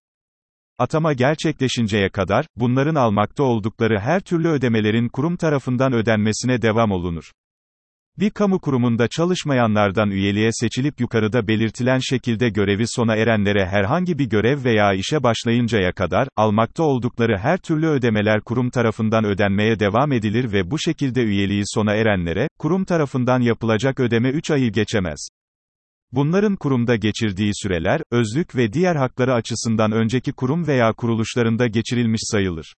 Atama 0.80 1.12
gerçekleşinceye 1.12 2.08
kadar, 2.08 2.46
bunların 2.56 2.94
almakta 2.94 3.42
oldukları 3.42 3.98
her 4.00 4.20
türlü 4.20 4.48
ödemelerin 4.48 5.08
kurum 5.08 5.36
tarafından 5.36 5.92
ödenmesine 5.92 6.62
devam 6.62 6.90
olunur. 6.90 7.32
Bir 8.18 8.30
kamu 8.30 8.60
kurumunda 8.60 9.08
çalışmayanlardan 9.08 10.10
üyeliğe 10.10 10.50
seçilip 10.52 11.00
yukarıda 11.00 11.48
belirtilen 11.48 11.98
şekilde 11.98 12.48
görevi 12.48 12.84
sona 12.86 13.16
erenlere 13.16 13.66
herhangi 13.66 14.18
bir 14.18 14.24
görev 14.24 14.64
veya 14.64 14.94
işe 14.94 15.22
başlayıncaya 15.22 15.92
kadar, 15.92 16.28
almakta 16.36 16.82
oldukları 16.82 17.38
her 17.38 17.58
türlü 17.58 17.86
ödemeler 17.86 18.40
kurum 18.40 18.70
tarafından 18.70 19.24
ödenmeye 19.24 19.80
devam 19.80 20.12
edilir 20.12 20.52
ve 20.52 20.70
bu 20.70 20.78
şekilde 20.78 21.22
üyeliği 21.22 21.62
sona 21.66 21.94
erenlere, 21.94 22.48
kurum 22.58 22.84
tarafından 22.84 23.40
yapılacak 23.40 24.00
ödeme 24.00 24.30
3 24.30 24.50
ayı 24.50 24.72
geçemez. 24.72 25.28
Bunların 26.12 26.56
kurumda 26.56 26.96
geçirdiği 26.96 27.50
süreler, 27.54 28.02
özlük 28.10 28.56
ve 28.56 28.72
diğer 28.72 28.96
hakları 28.96 29.34
açısından 29.34 29.92
önceki 29.92 30.32
kurum 30.32 30.66
veya 30.66 30.92
kuruluşlarında 30.92 31.66
geçirilmiş 31.66 32.20
sayılır. 32.24 32.74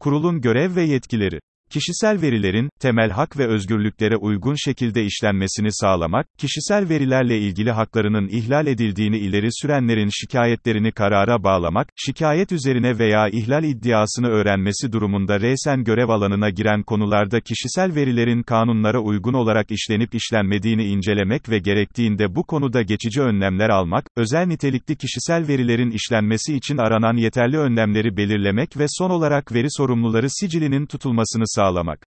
Kurulun 0.00 0.40
görev 0.40 0.76
ve 0.76 0.82
yetkileri 0.82 1.40
Kişisel 1.70 2.22
verilerin, 2.22 2.70
temel 2.80 3.10
hak 3.10 3.38
ve 3.38 3.46
özgürlüklere 3.46 4.16
uygun 4.16 4.54
şekilde 4.54 5.04
işlenmesini 5.04 5.68
sağlamak, 5.72 6.26
kişisel 6.38 6.88
verilerle 6.88 7.38
ilgili 7.38 7.70
haklarının 7.70 8.28
ihlal 8.28 8.66
edildiğini 8.66 9.18
ileri 9.18 9.48
sürenlerin 9.52 10.08
şikayetlerini 10.08 10.92
karara 10.92 11.42
bağlamak, 11.42 11.88
şikayet 11.96 12.52
üzerine 12.52 12.98
veya 12.98 13.28
ihlal 13.28 13.64
iddiasını 13.64 14.28
öğrenmesi 14.28 14.92
durumunda 14.92 15.40
resen 15.40 15.84
görev 15.84 16.08
alanına 16.08 16.50
giren 16.50 16.82
konularda 16.82 17.40
kişisel 17.40 17.94
verilerin 17.94 18.42
kanunlara 18.42 18.98
uygun 19.00 19.34
olarak 19.34 19.70
işlenip 19.70 20.14
işlenmediğini 20.14 20.84
incelemek 20.84 21.48
ve 21.48 21.58
gerektiğinde 21.58 22.34
bu 22.34 22.44
konuda 22.44 22.82
geçici 22.82 23.20
önlemler 23.22 23.68
almak, 23.68 24.04
özel 24.16 24.46
nitelikli 24.46 24.96
kişisel 24.96 25.48
verilerin 25.48 25.90
işlenmesi 25.90 26.54
için 26.54 26.76
aranan 26.76 27.16
yeterli 27.16 27.58
önlemleri 27.58 28.16
belirlemek 28.16 28.78
ve 28.78 28.84
son 28.88 29.10
olarak 29.10 29.52
veri 29.52 29.66
sorumluları 29.70 30.30
sicilinin 30.30 30.86
tutulmasını 30.86 31.44
sağlamak. 31.58 32.06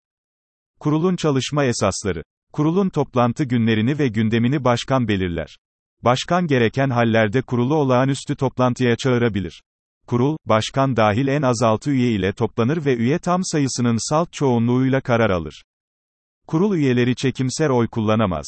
Kurulun 0.81 1.17
çalışma 1.17 1.65
esasları. 1.65 2.23
Kurulun 2.53 2.89
toplantı 2.89 3.45
günlerini 3.45 3.99
ve 3.99 4.09
gündemini 4.09 4.65
başkan 4.65 5.09
belirler. 5.09 5.57
Başkan 6.05 6.47
gereken 6.47 6.91
hallerde 6.91 7.43
kurulu 7.43 7.75
olağanüstü 7.75 8.37
toplantıya 8.37 8.97
çağırabilir. 8.97 9.63
Kurul, 10.07 10.37
başkan 10.47 10.97
dahil 10.97 11.29
en 11.29 11.43
az 11.43 11.63
6 11.63 11.91
üye 11.91 12.11
ile 12.11 12.33
toplanır 12.33 12.85
ve 12.85 12.97
üye 12.97 13.19
tam 13.19 13.41
sayısının 13.45 14.11
salt 14.11 14.33
çoğunluğuyla 14.33 15.01
karar 15.01 15.31
alır. 15.31 15.65
Kurul 16.47 16.75
üyeleri 16.75 17.17
çekimser 17.17 17.69
oy 17.69 17.89
kullanamaz. 17.89 18.47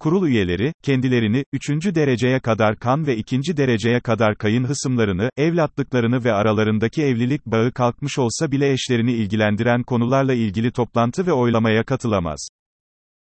Kurul 0.00 0.26
üyeleri, 0.26 0.72
kendilerini, 0.82 1.44
üçüncü 1.52 1.94
dereceye 1.94 2.40
kadar 2.40 2.76
kan 2.76 3.06
ve 3.06 3.16
ikinci 3.16 3.56
dereceye 3.56 4.00
kadar 4.00 4.36
kayın 4.36 4.64
hısımlarını, 4.64 5.30
evlatlıklarını 5.36 6.24
ve 6.24 6.32
aralarındaki 6.32 7.02
evlilik 7.02 7.46
bağı 7.46 7.72
kalkmış 7.72 8.18
olsa 8.18 8.50
bile 8.52 8.72
eşlerini 8.72 9.12
ilgilendiren 9.12 9.82
konularla 9.82 10.34
ilgili 10.34 10.72
toplantı 10.72 11.26
ve 11.26 11.32
oylamaya 11.32 11.84
katılamaz. 11.84 12.48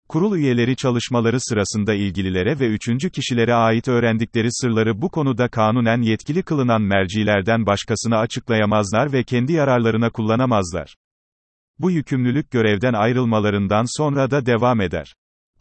Kurul 0.09 0.38
üyeleri 0.38 0.75
çalışmaları 0.75 1.39
sırasında 1.39 1.93
ilgililere 1.93 2.59
ve 2.59 2.67
üçüncü 2.67 3.09
kişilere 3.09 3.53
ait 3.53 3.88
öğrendikleri 3.88 4.47
sırları 4.51 5.01
bu 5.01 5.09
konuda 5.09 5.47
kanunen 5.47 6.01
yetkili 6.01 6.43
kılınan 6.43 6.81
mercilerden 6.81 7.65
başkasına 7.65 8.17
açıklayamazlar 8.17 9.13
ve 9.13 9.23
kendi 9.23 9.53
yararlarına 9.53 10.09
kullanamazlar. 10.09 10.95
Bu 11.79 11.91
yükümlülük 11.91 12.51
görevden 12.51 12.93
ayrılmalarından 12.93 13.97
sonra 13.97 14.31
da 14.31 14.45
devam 14.45 14.81
eder. 14.81 15.13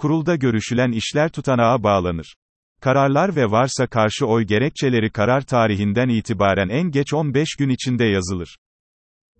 Kurulda 0.02 0.36
görüşülen 0.36 0.92
işler 0.92 1.28
tutanağa 1.28 1.82
bağlanır. 1.82 2.34
Kararlar 2.80 3.36
ve 3.36 3.50
varsa 3.50 3.86
karşı 3.86 4.26
oy 4.26 4.44
gerekçeleri 4.44 5.10
karar 5.10 5.40
tarihinden 5.40 6.08
itibaren 6.08 6.68
en 6.68 6.90
geç 6.90 7.14
15 7.14 7.48
gün 7.58 7.68
içinde 7.68 8.04
yazılır. 8.04 8.56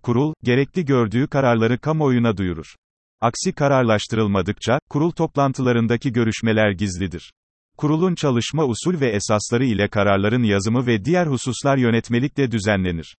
Kurul, 0.03 0.33
gerekli 0.43 0.85
gördüğü 0.85 1.27
kararları 1.27 1.79
kamuoyuna 1.79 2.37
duyurur. 2.37 2.75
Aksi 3.21 3.53
kararlaştırılmadıkça, 3.53 4.79
kurul 4.89 5.11
toplantılarındaki 5.11 6.11
görüşmeler 6.11 6.71
gizlidir. 6.71 7.33
Kurulun 7.77 8.15
çalışma 8.15 8.65
usul 8.65 8.99
ve 8.99 9.09
esasları 9.09 9.65
ile 9.65 9.87
kararların 9.87 10.43
yazımı 10.43 10.87
ve 10.87 11.05
diğer 11.05 11.27
hususlar 11.27 11.77
yönetmelikle 11.77 12.51
düzenlenir. 12.51 13.15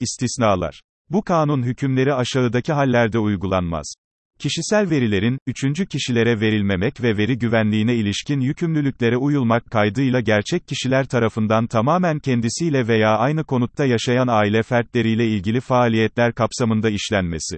İstisnalar. 0.00 0.80
Bu 1.10 1.22
kanun 1.22 1.62
hükümleri 1.62 2.14
aşağıdaki 2.14 2.72
hallerde 2.72 3.18
uygulanmaz. 3.18 3.94
Kişisel 4.38 4.90
verilerin, 4.90 5.38
üçüncü 5.46 5.86
kişilere 5.86 6.40
verilmemek 6.40 7.02
ve 7.02 7.16
veri 7.16 7.38
güvenliğine 7.38 7.94
ilişkin 7.94 8.40
yükümlülüklere 8.40 9.16
uyulmak 9.16 9.70
kaydıyla 9.70 10.20
gerçek 10.20 10.68
kişiler 10.68 11.06
tarafından 11.06 11.66
tamamen 11.66 12.18
kendisiyle 12.18 12.88
veya 12.88 13.18
aynı 13.18 13.44
konutta 13.44 13.84
yaşayan 13.84 14.28
aile 14.28 14.62
fertleriyle 14.62 15.28
ilgili 15.28 15.60
faaliyetler 15.60 16.32
kapsamında 16.34 16.90
işlenmesi. 16.90 17.56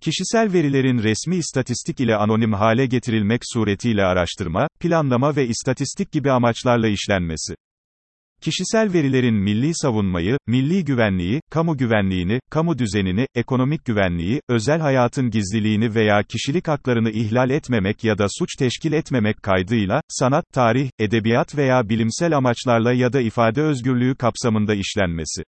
Kişisel 0.00 0.52
verilerin 0.52 1.02
resmi 1.02 1.36
istatistik 1.36 2.00
ile 2.00 2.16
anonim 2.16 2.52
hale 2.52 2.86
getirilmek 2.86 3.40
suretiyle 3.44 4.04
araştırma, 4.04 4.68
planlama 4.80 5.36
ve 5.36 5.46
istatistik 5.46 6.12
gibi 6.12 6.30
amaçlarla 6.30 6.88
işlenmesi. 6.88 7.54
Kişisel 8.42 8.92
verilerin 8.92 9.34
milli 9.34 9.74
savunmayı, 9.74 10.36
milli 10.46 10.84
güvenliği, 10.84 11.40
kamu 11.50 11.76
güvenliğini, 11.76 12.40
kamu 12.50 12.78
düzenini, 12.78 13.26
ekonomik 13.34 13.84
güvenliği, 13.84 14.40
özel 14.48 14.80
hayatın 14.80 15.30
gizliliğini 15.30 15.94
veya 15.94 16.22
kişilik 16.22 16.68
haklarını 16.68 17.10
ihlal 17.10 17.50
etmemek 17.50 18.04
ya 18.04 18.18
da 18.18 18.26
suç 18.38 18.48
teşkil 18.58 18.92
etmemek 18.92 19.42
kaydıyla, 19.42 20.00
sanat, 20.08 20.44
tarih, 20.52 20.90
edebiyat 20.98 21.56
veya 21.56 21.88
bilimsel 21.88 22.36
amaçlarla 22.36 22.92
ya 22.92 23.12
da 23.12 23.20
ifade 23.20 23.62
özgürlüğü 23.62 24.14
kapsamında 24.14 24.74
işlenmesi. 24.74 25.42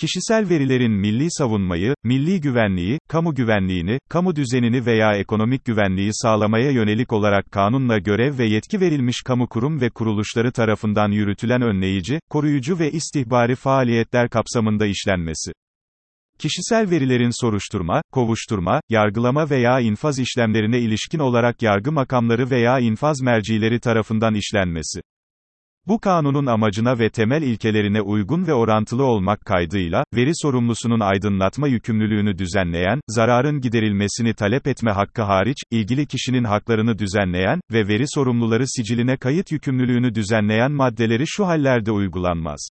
Kişisel 0.00 0.48
verilerin 0.48 0.92
milli 0.92 1.26
savunmayı, 1.30 1.94
milli 2.04 2.40
güvenliği, 2.40 2.98
kamu 3.08 3.34
güvenliğini, 3.34 3.98
kamu 4.08 4.36
düzenini 4.36 4.86
veya 4.86 5.16
ekonomik 5.16 5.64
güvenliği 5.64 6.10
sağlamaya 6.12 6.70
yönelik 6.70 7.12
olarak 7.12 7.52
kanunla 7.52 7.98
görev 7.98 8.38
ve 8.38 8.44
yetki 8.44 8.80
verilmiş 8.80 9.22
kamu 9.22 9.48
kurum 9.48 9.80
ve 9.80 9.90
kuruluşları 9.90 10.52
tarafından 10.52 11.10
yürütülen 11.10 11.62
önleyici, 11.62 12.20
koruyucu 12.30 12.78
ve 12.78 12.90
istihbari 12.90 13.54
faaliyetler 13.54 14.28
kapsamında 14.28 14.86
işlenmesi. 14.86 15.52
Kişisel 16.38 16.90
verilerin 16.90 17.40
soruşturma, 17.40 18.02
kovuşturma, 18.12 18.80
yargılama 18.88 19.50
veya 19.50 19.80
infaz 19.80 20.18
işlemlerine 20.18 20.78
ilişkin 20.78 21.18
olarak 21.18 21.62
yargı 21.62 21.92
makamları 21.92 22.50
veya 22.50 22.78
infaz 22.78 23.22
mercileri 23.22 23.80
tarafından 23.80 24.34
işlenmesi. 24.34 25.00
Bu 25.90 26.00
kanunun 26.00 26.46
amacına 26.46 26.98
ve 26.98 27.10
temel 27.10 27.42
ilkelerine 27.42 28.00
uygun 28.00 28.46
ve 28.46 28.54
orantılı 28.54 29.04
olmak 29.04 29.40
kaydıyla, 29.40 30.04
veri 30.14 30.30
sorumlusunun 30.34 31.00
aydınlatma 31.00 31.68
yükümlülüğünü 31.68 32.38
düzenleyen, 32.38 33.00
zararın 33.08 33.60
giderilmesini 33.60 34.34
talep 34.34 34.66
etme 34.66 34.90
hakkı 34.90 35.22
hariç, 35.22 35.56
ilgili 35.70 36.06
kişinin 36.06 36.44
haklarını 36.44 36.98
düzenleyen 36.98 37.60
ve 37.72 37.88
veri 37.88 38.04
sorumluları 38.06 38.64
siciline 38.68 39.16
kayıt 39.16 39.52
yükümlülüğünü 39.52 40.14
düzenleyen 40.14 40.72
maddeleri 40.72 41.24
şu 41.26 41.46
hallerde 41.46 41.90
uygulanmaz. 41.92 42.68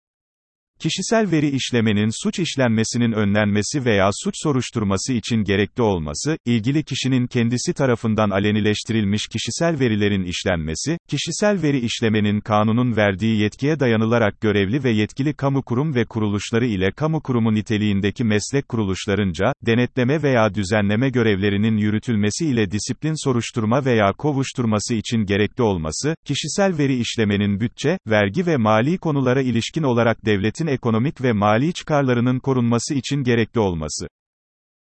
Kişisel 0.81 1.31
veri 1.31 1.49
işlemenin 1.49 2.23
suç 2.23 2.39
işlenmesinin 2.39 3.13
önlenmesi 3.13 3.85
veya 3.85 4.11
suç 4.25 4.35
soruşturması 4.43 5.13
için 5.13 5.37
gerekli 5.37 5.83
olması, 5.83 6.39
ilgili 6.47 6.85
kişinin 6.85 7.27
kendisi 7.27 7.73
tarafından 7.73 8.31
alenileştirilmiş 8.31 9.27
kişisel 9.27 9.81
verilerin 9.81 10.25
işlenmesi, 10.25 10.99
kişisel 11.09 11.63
veri 11.63 11.79
işlemenin 11.79 12.41
kanunun 12.41 12.97
verdiği 12.97 13.41
yetkiye 13.43 13.81
dayanılarak 13.81 14.41
görevli 14.41 14.85
ve 14.85 14.91
yetkili 14.91 15.35
kamu 15.35 15.63
kurum 15.63 15.95
ve 15.95 16.05
kuruluşları 16.05 16.67
ile 16.67 16.91
kamu 16.91 17.21
kurumu 17.21 17.55
niteliğindeki 17.55 18.25
meslek 18.25 18.69
kuruluşlarınca, 18.69 19.53
denetleme 19.67 20.23
veya 20.23 20.55
düzenleme 20.55 21.11
görevlerinin 21.11 21.77
yürütülmesi 21.77 22.47
ile 22.47 22.71
disiplin 22.71 23.25
soruşturma 23.25 23.85
veya 23.85 24.13
kovuşturması 24.13 24.95
için 24.95 25.27
gerekli 25.27 25.63
olması, 25.63 26.15
kişisel 26.25 26.79
veri 26.79 26.97
işlemenin 26.97 27.61
bütçe, 27.61 27.99
vergi 28.07 28.47
ve 28.47 28.57
mali 28.57 28.99
konulara 28.99 29.43
ilişkin 29.43 29.83
olarak 29.83 30.27
devletin 30.27 30.66
devletin 30.67 30.75
ekonomik 30.75 31.23
ve 31.23 31.33
mali 31.33 31.73
çıkarlarının 31.73 32.39
korunması 32.39 32.95
için 32.95 33.25
gerekli 33.25 33.61
olması. 33.61 34.07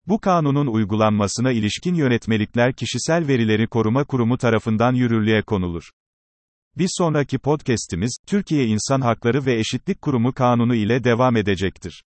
Bu 0.07 0.19
kanunun 0.19 0.67
uygulanmasına 0.67 1.51
ilişkin 1.51 1.95
yönetmelikler 1.95 2.73
Kişisel 2.73 3.27
Verileri 3.27 3.67
Koruma 3.67 4.03
Kurumu 4.03 4.37
tarafından 4.37 4.93
yürürlüğe 4.93 5.41
konulur. 5.41 5.83
Bir 6.77 6.89
sonraki 6.89 7.37
podcast'imiz, 7.37 8.17
Türkiye 8.27 8.65
İnsan 8.65 9.01
Hakları 9.01 9.45
ve 9.45 9.59
Eşitlik 9.59 10.01
Kurumu 10.01 10.33
Kanunu 10.33 10.75
ile 10.75 11.03
devam 11.03 11.35
edecektir. 11.35 12.03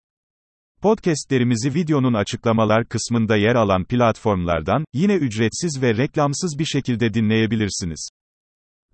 Podcast'lerimizi 0.82 1.74
videonun 1.74 2.14
açıklamalar 2.14 2.86
kısmında 2.86 3.38
yer 3.38 3.56
alan 3.56 3.86
platformlardan, 3.86 4.86
yine 4.94 5.16
ücretsiz 5.16 5.82
ve 5.82 5.98
reklamsız 5.98 6.60
bir 6.60 6.66
şekilde 6.66 7.14
dinleyebilirsiniz. 7.14 8.10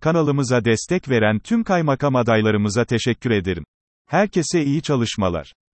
Kanalımıza 0.01 0.65
destek 0.65 1.09
veren 1.09 1.39
tüm 1.39 1.63
kaymakam 1.63 2.15
adaylarımıza 2.15 2.85
teşekkür 2.85 3.31
ederim. 3.31 3.63
Herkese 4.09 4.63
iyi 4.63 4.81
çalışmalar. 4.81 5.53